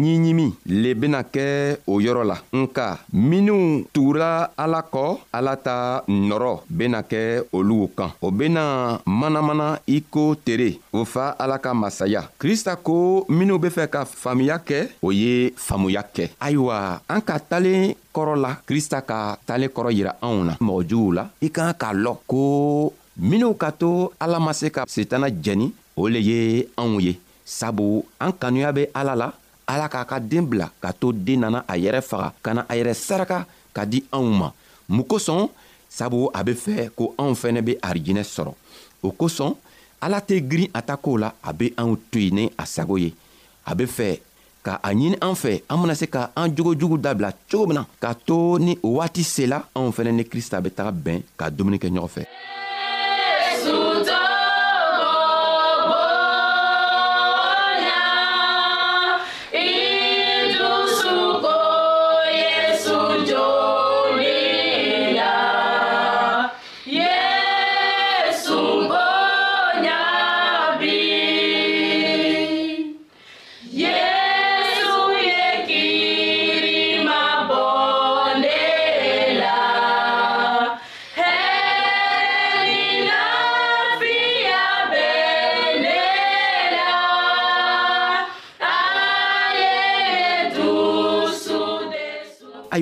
ɲiɲimi 0.00 0.46
le 0.82 0.90
bena 1.00 1.20
kɛ 1.34 1.44
o 1.92 1.94
yɔrɔ 2.04 2.22
la 2.30 2.36
nka 2.60 2.86
minw 3.30 3.62
tugura 3.94 4.30
ala 4.62 4.80
kɔ 4.92 5.04
ala 5.36 5.54
ta 5.66 5.76
nɔrɔ 6.08 6.52
bena 6.76 6.98
kɛ 7.10 7.20
olugu 7.56 7.86
kan 7.96 8.10
o 8.26 8.28
bena 8.30 8.62
manamana 9.20 9.59
fana 9.60 9.80
i 9.86 10.00
ko 10.10 10.34
tere 10.44 10.78
o 10.92 11.04
fa 11.04 11.34
ala 11.38 11.58
ka 11.62 11.72
masaya 11.74 12.22
krista 12.40 12.72
ko 12.86 13.24
minw 13.28 13.58
be 13.62 13.68
fɛ 13.70 13.86
ka 13.90 14.04
faamuya 14.04 14.56
kɛ 14.58 14.88
o 15.02 15.10
ye 15.12 15.50
faamuya 15.56 16.02
kɛ 16.02 16.28
ayiwa 16.40 17.00
an 17.08 17.20
ka 17.20 17.36
talen 17.50 17.94
kɔrɔ 18.14 18.34
la 18.40 18.56
krista 18.68 19.02
ka 19.02 19.36
talen 19.46 19.68
kɔrɔ 19.68 19.90
yira 19.92 20.12
anw 20.22 20.44
na 20.48 20.52
mɔgɔ 20.60 20.86
juguw 20.88 21.12
la 21.14 21.24
i 21.42 21.48
kan 21.50 21.72
k'a 21.74 21.92
lɔn 21.92 22.16
ko 22.26 22.92
minw 23.16 23.54
ka 23.58 23.70
to 23.72 24.10
ala 24.20 24.40
ma 24.40 24.52
se 24.52 24.70
ka 24.70 24.84
setana 24.86 25.28
jɛni 25.30 25.72
o 25.96 26.08
le 26.08 26.18
ye 26.22 26.68
anw 26.76 27.00
ye 27.00 27.18
sabu 27.44 28.04
an 28.18 28.32
kanuya 28.32 28.72
be 28.74 28.86
ala 28.94 29.14
la 29.14 29.32
ala 29.66 29.88
k'a 29.88 30.04
ka 30.06 30.18
deen 30.20 30.46
bila 30.46 30.70
ka 30.80 30.92
to 30.92 31.12
deen 31.12 31.40
nana 31.44 31.64
a 31.68 31.76
yɛrɛ 31.76 32.00
faga 32.02 32.32
ka 32.42 32.52
na 32.54 32.64
a 32.68 32.74
yɛrɛ 32.74 32.94
saraka 32.94 33.44
ka 33.74 33.84
di 33.84 34.00
anw 34.12 34.30
ma 34.40 34.50
mun 34.88 35.04
kosɔn 35.04 35.48
sabu 35.88 36.30
a 36.32 36.40
be 36.44 36.54
fɛ 36.54 36.90
ko 36.96 37.14
anw 37.18 37.34
fɛnɛ 37.34 37.60
be 37.64 37.72
arijinɛ 37.82 38.24
sɔrɔ 38.24 38.52
o 39.02 39.10
kosɔn 39.10 39.54
ala 40.00 40.20
tɛ 40.20 40.36
girin 40.48 40.70
a 40.72 40.80
ta 40.82 40.96
kow 41.04 41.16
la 41.22 41.28
a 41.48 41.52
be 41.58 41.66
anw 41.80 41.94
to 42.10 42.18
yen 42.18 42.34
ni 42.34 42.44
a 42.58 42.64
sago 42.66 42.96
ye 42.96 43.10
a 43.70 43.74
be 43.74 43.84
fɛ 43.84 44.08
ka 44.64 44.80
a 44.82 44.88
ɲini 44.92 45.16
an 45.24 45.34
fɛ 45.42 45.52
an 45.68 45.80
bena 45.82 45.94
se 45.94 46.06
ka 46.06 46.30
an 46.36 46.52
jogojugu 46.56 46.96
dabila 46.98 47.32
cogo 47.50 47.66
min 47.68 47.76
na 47.80 47.84
k'a 48.02 48.14
to 48.26 48.58
ni 48.58 48.76
o 48.82 48.88
waati 49.00 49.22
sela 49.24 49.58
anw 49.74 49.90
fɛnɛ 49.96 50.12
ni 50.14 50.24
krista 50.24 50.60
be 50.62 50.70
taga 50.70 50.92
bɛn 50.92 51.22
ka 51.38 51.50
dumuni 51.50 51.78
kɛ 51.80 51.88
ɲɔgɔn 51.92 52.12
fɛ 52.16 52.24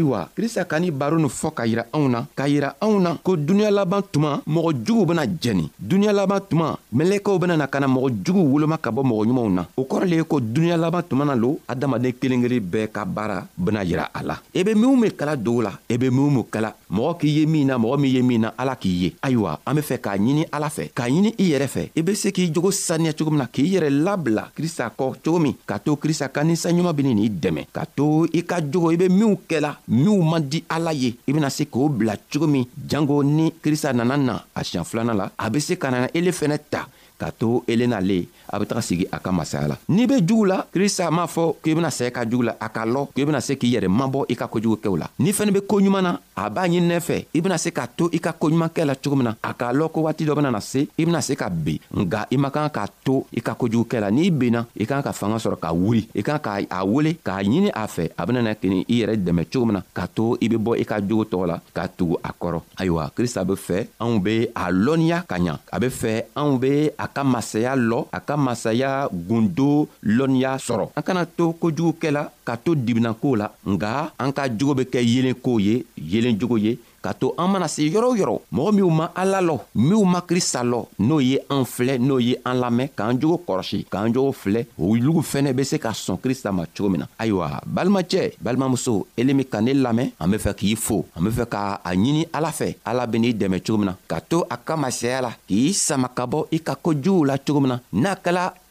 ayiwa 0.08 0.28
krista 0.36 0.64
ka 0.64 0.80
ni 0.80 0.90
baro 0.90 1.18
nin 1.18 1.28
fɔ 1.28 1.50
ka 1.54 1.64
yira 1.66 1.84
anw 1.92 2.08
na 2.08 2.24
k'a 2.34 2.48
yira 2.48 2.74
anw 2.80 3.00
na 3.00 3.14
ko 3.22 3.36
duniɲa 3.36 3.70
laban 3.70 4.02
tuma 4.12 4.40
mɔgɔ 4.46 4.70
juguw 4.84 5.04
bena 5.06 5.24
jɛni 5.26 5.68
duniɲa 5.78 6.12
laban 6.12 6.40
tuma 6.48 6.76
mɛlɛkɛw 6.94 7.38
bena 7.38 7.56
na 7.56 7.66
ka 7.66 7.78
na 7.80 7.86
mɔgɔ 7.86 8.10
juguw 8.24 8.46
woloma 8.52 8.76
ka 8.80 8.90
bɔ 8.90 9.02
mɔgɔ 9.04 9.24
ɲumanw 9.28 9.50
na 9.54 9.62
o 9.76 9.82
kɔrɔ 9.84 10.04
le 10.08 10.16
ye 10.16 10.24
ko 10.24 10.40
duniɲa 10.40 10.76
laban 10.76 11.02
tuma 11.08 11.24
na 11.24 11.34
lo 11.34 11.58
adamaden 11.68 12.12
kelen 12.20 12.42
kelen 12.42 12.60
bɛɛ 12.64 12.88
ka 12.92 13.04
baara 13.04 13.46
bena 13.56 13.84
yira 13.84 14.08
a 14.14 14.22
la 14.24 14.36
i 14.54 14.60
e 14.60 14.64
be 14.64 14.74
minw 14.74 14.96
min 14.96 15.10
kala 15.12 15.36
dogo 15.36 15.62
la 15.62 15.70
i 15.88 15.94
e 15.94 15.98
be 15.98 16.10
minw 16.10 16.30
min 16.30 16.44
kala 16.50 16.74
mɔgɔ 16.90 17.16
k'i 17.20 17.28
ye 17.40 17.46
min 17.46 17.66
na 17.66 17.78
mɔgɔ 17.78 18.00
min 18.00 18.14
ye 18.16 18.22
min 18.22 18.40
na 18.40 18.52
ala 18.58 18.76
k'i 18.76 18.88
ye 19.02 19.14
ayiwa 19.22 19.58
an 19.66 19.74
be 19.76 19.82
fɛ 19.82 19.98
k'a 20.00 20.16
ɲini 20.18 20.44
ala 20.52 20.68
fɛ 20.68 20.90
k'a 20.94 21.08
ɲini 21.08 21.34
i 21.38 21.50
yɛrɛ 21.52 21.68
fɛ 21.68 21.82
i 21.96 22.02
be 22.02 22.14
se 22.14 22.30
k'i 22.32 22.50
jogo 22.52 22.70
saniya 22.70 23.12
cogo 23.12 23.30
min 23.30 23.38
na 23.44 23.48
k'i 23.50 23.74
yɛrɛ 23.74 23.90
labila 23.90 24.48
krista 24.56 24.90
kɔ 24.96 25.14
cogo 25.24 25.38
min 25.40 25.54
k'a 25.66 25.78
to 25.84 25.96
krista 25.96 26.28
ka 26.32 26.40
ninsanɲuman 26.44 26.94
beni 26.96 27.14
n'i 27.14 27.28
dɛmɛ 27.30 27.66
k'a 27.74 27.86
to 27.96 28.26
i 28.32 28.42
ka 28.44 28.60
jogo 28.60 28.90
i 28.90 28.96
be 28.96 29.08
minw 29.08 29.36
kɛla 29.48 29.76
minw 29.98 30.22
man 30.22 30.46
di 30.46 30.62
ala 30.70 30.94
ye 30.94 31.10
i 31.26 31.30
bena 31.34 31.50
se 31.50 31.66
k'o 31.66 31.90
bila 31.90 32.14
cogo 32.30 32.46
min 32.46 32.62
jango 32.86 33.18
ni 33.26 33.50
krista 33.62 33.92
nana 33.92 34.16
na 34.16 34.34
a 34.54 34.60
siɲan 34.62 34.86
filana 34.88 35.12
la 35.20 35.24
a 35.34 35.44
be 35.52 35.58
se 35.66 35.74
ka 35.82 35.90
na 35.90 36.06
ele 36.18 36.30
fɛnɛ 36.38 36.56
ta 36.72 36.86
ka 37.18 37.34
to 37.34 37.66
elena 37.66 37.98
le 38.00 38.28
a 38.48 38.58
be 38.62 38.64
taga 38.70 38.80
sigi 38.80 39.04
a 39.10 39.18
ka 39.20 39.32
masaya 39.34 39.68
la 39.74 39.76
n'i 39.90 40.06
be 40.06 40.22
jugu 40.24 40.46
la 40.50 40.58
krista 40.72 41.10
m'a 41.10 41.26
fɔ 41.26 41.46
k'i 41.62 41.74
bena 41.76 41.90
saya 41.98 42.10
ka 42.14 42.22
jugu 42.30 42.42
la 42.48 42.54
a 42.66 42.70
ka 42.70 42.86
lɔ 42.86 43.02
k'i 43.14 43.26
bena 43.28 43.40
se 43.42 43.56
k'i 43.60 43.74
yɛrɛ 43.74 43.90
mabɔ 43.98 44.24
i 44.32 44.38
ka 44.40 44.46
kojugukɛw 44.52 44.94
la 45.02 45.10
n'i 45.18 45.32
fɛnɛ 45.36 45.52
be 45.56 45.60
kooɲuman 45.68 46.02
na 46.06 46.12
a 46.38 46.48
b'a 46.48 46.62
ɲininɛ 46.70 46.98
fɛ 47.06 47.16
i 47.34 47.40
bena 47.44 47.58
se 47.58 47.72
ka 47.74 47.84
to 47.86 48.08
i 48.14 48.18
ka 48.20 48.32
koɲumankɛ 48.40 48.86
la 48.86 48.94
cogo 48.94 49.16
min 49.18 49.24
na 49.28 49.32
a 49.42 49.52
k'a 49.58 49.74
lɔn 49.74 49.90
ko 49.92 50.00
waati 50.06 50.24
dɔ 50.24 50.34
bena 50.38 50.50
na 50.54 50.60
se 50.60 50.86
i 50.96 51.04
bena 51.04 51.20
se 51.20 51.34
ka 51.36 51.48
ben 51.50 51.78
nga 51.90 52.26
i 52.30 52.36
man 52.38 52.50
kan 52.54 52.68
k'a 52.70 52.86
to 53.04 53.26
i 53.36 53.40
ka 53.40 53.52
kojugukɛ 53.58 54.00
la 54.00 54.08
n'i 54.10 54.30
benna 54.30 54.64
i 54.78 54.86
kan 54.86 55.02
ka 55.02 55.12
fanga 55.12 55.36
sɔrɔ 55.36 55.58
ka 55.58 55.72
wuri 55.74 56.06
i 56.14 56.22
kan 56.22 56.38
ka 56.38 56.56
a 56.78 56.80
wele 56.86 57.18
k'a 57.26 57.42
ɲini 57.42 57.70
a 57.74 57.84
fɛ 57.88 58.10
a 58.16 58.22
benana 58.26 58.54
kini 58.54 58.86
i 58.88 59.02
yɛrɛ 59.02 59.18
dɛmɛ 59.26 59.42
cogo 59.52 59.66
min 59.66 59.74
na 59.78 59.82
ka 59.92 60.06
to 60.06 60.38
i 60.40 60.46
be 60.48 60.56
bɔ 60.56 60.78
i 60.80 60.84
ka 60.84 61.00
jogo 61.02 61.24
tɔgɔ 61.24 61.46
la 61.48 61.60
k'a 61.74 61.88
tugu 61.96 62.16
a 62.24 62.30
kɔrɔ 62.32 62.60
ayiwa 62.80 63.10
krista 63.16 63.44
be 63.46 63.54
fɛ 63.56 63.78
anw 64.00 64.20
be 64.22 64.46
a 64.54 64.64
lɔnniya 64.72 65.26
ka 65.26 65.36
ɲa 65.38 65.54
a 65.72 65.76
be 65.80 65.88
fɛ 65.90 66.12
anw 66.36 66.56
be 66.60 66.90
a 66.98 67.07
a 67.08 67.14
ka 67.14 67.22
masaya 67.24 67.72
lɔ 67.76 67.98
a 68.12 68.18
ka 68.20 68.34
masaya 68.36 68.90
gundo 69.28 69.88
lɔnniya 70.04 70.52
sɔrɔ 70.66 70.86
an 70.96 71.02
kana 71.08 71.22
to 71.26 71.54
kojugukɛla 71.60 72.22
ka 72.46 72.56
to 72.56 72.74
dibinako 72.76 73.32
la 73.40 73.48
nga 73.72 74.10
an 74.22 74.30
ka 74.36 74.42
jogo 74.56 74.74
be 74.78 74.84
kɛ 74.92 74.98
yelenkow 75.12 75.56
ye 75.64 75.74
yelenjogo 75.96 76.56
ye 76.64 76.76
Kato 77.02 77.28
to 77.30 77.34
an 77.42 77.48
mana 77.52 77.68
se 77.68 77.82
yɔrɔ 77.94 78.08
o 78.10 78.14
yɔrɔ 78.20 78.36
mɔgɔ 78.52 78.70
minw 78.76 78.90
ma 78.90 79.06
ala 79.14 79.38
lɔ 79.40 79.56
minw 79.76 80.04
ma 80.04 80.20
krista 80.20 80.60
lɔ 80.64 80.86
n'o 80.98 81.20
ye 81.22 81.38
an 81.50 81.62
filɛ 81.64 81.98
n'o 81.98 82.18
ye 82.20 82.34
an 82.44 82.54
lamɛn 82.60 82.88
k'an 82.96 83.18
jogo 83.20 83.36
kɔrɔsi 83.46 83.86
k'an 83.88 84.12
jogo 84.12 84.32
filɛ 84.32 84.66
olugu 84.78 85.22
fɛnɛ 85.22 85.52
be 85.54 85.64
se 85.64 85.78
ka 85.78 85.90
sɔn 85.92 86.18
krista 86.18 86.50
ma 86.52 86.64
cogo 86.74 86.88
min 86.90 87.00
na 87.00 87.06
ayiwa 87.18 87.60
balimacɛ 87.66 88.34
balimamuso 88.42 89.06
ele 89.16 89.32
min 89.32 89.44
ka 89.44 89.60
ne 89.60 89.74
lamɛn 89.74 90.12
an 90.18 90.28
be 90.58 90.74
fo 90.74 91.06
an 91.14 91.22
be 91.24 91.30
fɛ 91.30 91.46
k'a 91.46 91.80
ɲini 91.84 92.26
ala 92.34 92.48
fɛ 92.48 92.74
ala 92.84 93.06
ben'i 93.06 93.32
dɛmɛ 93.32 93.62
cogo 93.64 93.78
min 93.78 93.86
na 93.86 93.94
ka 94.08 94.18
to 94.20 94.44
a 94.50 94.56
ka 94.56 94.76
masaya 94.76 95.22
la 95.22 95.32
k'i 95.46 95.72
sama 95.72 96.08
ka 96.08 96.26
bɔ 96.26 96.48
i 96.50 96.58
ka 96.58 96.74
kojuguw 96.74 97.26
la 97.26 97.36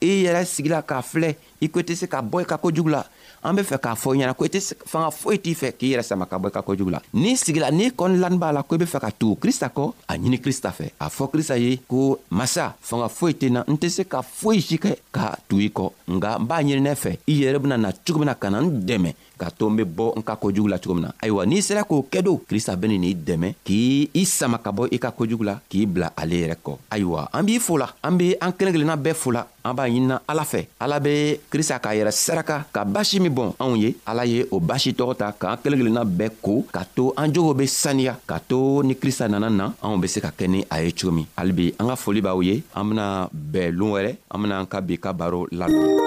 e 0.02 0.24
sigila 0.46 0.82
k'a 0.84 1.02
filɛ 1.02 1.36
i 1.62 1.68
ko 1.70 1.80
tɛ 1.80 1.96
se 1.96 2.08
an 3.46 3.54
be 3.56 3.62
fɛ 3.70 3.78
k'a 3.84 3.94
fɔ 4.02 4.10
i 4.16 4.18
ɲɛna 4.20 4.34
ko 4.38 4.46
i 4.46 4.50
tɛ 4.54 4.60
fanga 4.92 5.10
foyi 5.12 5.38
t'i 5.44 5.54
fɛ 5.62 5.68
k'i 5.78 5.88
yɛrɛ 5.94 6.04
sama 6.04 6.26
ka 6.26 6.36
bɔ 6.42 6.48
i 6.48 6.52
ka 6.54 6.62
kojugu 6.62 6.90
la 6.92 7.00
n'i 7.14 7.36
sigila 7.44 7.72
n'i 7.72 7.92
kɔni 7.98 8.18
lani 8.24 8.38
b'a 8.38 8.52
la 8.52 8.64
ko 8.64 8.76
i 8.76 8.78
be 8.78 8.86
fɛ 8.86 9.00
ka 9.00 9.10
tugu 9.20 9.36
krista 9.42 9.68
kɔ 9.76 9.84
a 10.12 10.14
ɲini 10.18 10.38
krista 10.44 10.70
fɛ 10.78 10.86
a 11.00 11.08
fɔ 11.10 11.24
krista 11.34 11.56
ye 11.60 11.78
ko 11.88 12.20
masa 12.32 12.74
fanga 12.82 13.08
foyi 13.08 13.34
tɛ 13.34 13.48
na 13.52 13.64
n 13.68 13.78
tɛ 13.82 13.88
se 13.90 14.04
ka 14.04 14.22
foyi 14.22 14.62
si 14.62 14.78
kɛ 14.78 14.92
ka 15.12 15.36
tugu 15.50 15.62
i 15.62 15.70
kɔ 15.70 15.86
nga 16.16 16.38
n 16.40 16.46
b'a 16.48 16.58
ɲini 16.66 16.82
ne 16.82 16.92
fɛ 16.96 17.12
i 17.28 17.34
yɛrɛ 17.42 17.58
bena 17.62 17.78
na 17.78 17.90
cogo 18.06 18.20
min 18.20 18.26
na 18.28 18.34
ka 18.36 18.50
na 18.50 18.60
n 18.62 18.82
dɛmɛ 18.88 19.14
ka 19.38 19.54
to 19.54 19.70
n 19.70 19.78
be 19.80 19.84
bɔ 19.86 20.18
n 20.20 20.22
ka 20.26 20.34
kojugu 20.34 20.66
la 20.68 20.82
cogo 20.82 20.98
min 20.98 21.06
na 21.08 21.14
ayiwa 21.22 21.46
n'i 21.46 21.62
sera 21.62 21.86
k'o 21.86 22.02
kɛ 22.02 22.20
do 22.26 22.42
krista 22.50 22.74
beni 22.74 22.98
n'i 22.98 23.14
dɛmɛ 23.14 23.62
k'i 23.62 24.10
i 24.18 24.24
sama 24.26 24.58
ka 24.58 24.74
bɔ 24.74 24.90
i 24.90 24.98
ka 24.98 25.14
kojugu 25.14 25.46
la 25.46 25.54
k'i 25.70 25.86
bila 25.86 26.10
ale 26.18 26.34
yɛrɛ 26.42 26.58
kɔ 26.66 26.74
ayiwa 26.92 27.30
an 27.32 27.46
b'i 27.46 27.60
fola 27.62 27.88
an 28.02 28.18
be 28.18 28.34
an 28.42 28.52
kelen 28.58 28.74
kelenna 28.74 28.98
bɛɛ 28.98 29.14
fola 29.14 29.46
an 29.64 29.74
b'a 29.78 29.86
ɲinina 29.88 30.18
ala 30.28 30.44
fɛ 30.44 30.66
ala 30.82 30.98
be 31.00 31.38
krista 31.52 31.78
k'a 31.80 31.94
yɛrɛ 31.96 32.12
saraka 32.12 32.66
ka 32.74 32.82
basi 32.84 33.20
min 33.22 33.32
bɔn 33.32 33.54
anw 33.62 33.78
ye 33.78 33.96
ala 34.06 34.26
ye 34.26 34.44
o 34.50 34.58
basi 34.60 34.92
tɔgɔ 34.96 35.14
ta 35.16 35.30
k'an 35.32 35.62
kelen 35.64 35.78
kelenna 35.80 36.04
bɛɛ 36.06 36.42
ko 36.42 36.62
ka 36.74 36.82
to 36.96 37.14
an 37.16 37.30
jogow 37.32 37.54
be 37.56 37.66
saniya 37.70 38.16
ka 38.26 38.40
to 38.42 38.82
ni 38.84 38.96
krista 38.98 39.30
nana 39.30 39.50
na 39.54 39.70
anw 39.82 40.02
be 40.02 40.08
se 40.10 40.18
ka 40.22 40.30
kɛ 40.34 40.50
ni 40.50 40.66
a 40.72 40.82
ye 40.82 40.90
cogo 40.92 41.14
min 41.14 41.28
halibi 41.38 41.76
an 41.80 41.88
ka 41.94 41.96
foli 41.96 42.22
b'aw 42.26 42.42
ye 42.44 42.64
an 42.74 42.90
bena 42.90 43.06
bɛɛ 43.30 43.70
loon 43.78 43.92
wɛrɛ 43.94 44.12
an 44.34 44.38
bena 44.42 44.56
an 44.60 44.66
ka 44.68 44.82
bi 44.82 44.98
ka 44.98 45.14
baro 45.14 45.46
lamɛn 45.54 46.07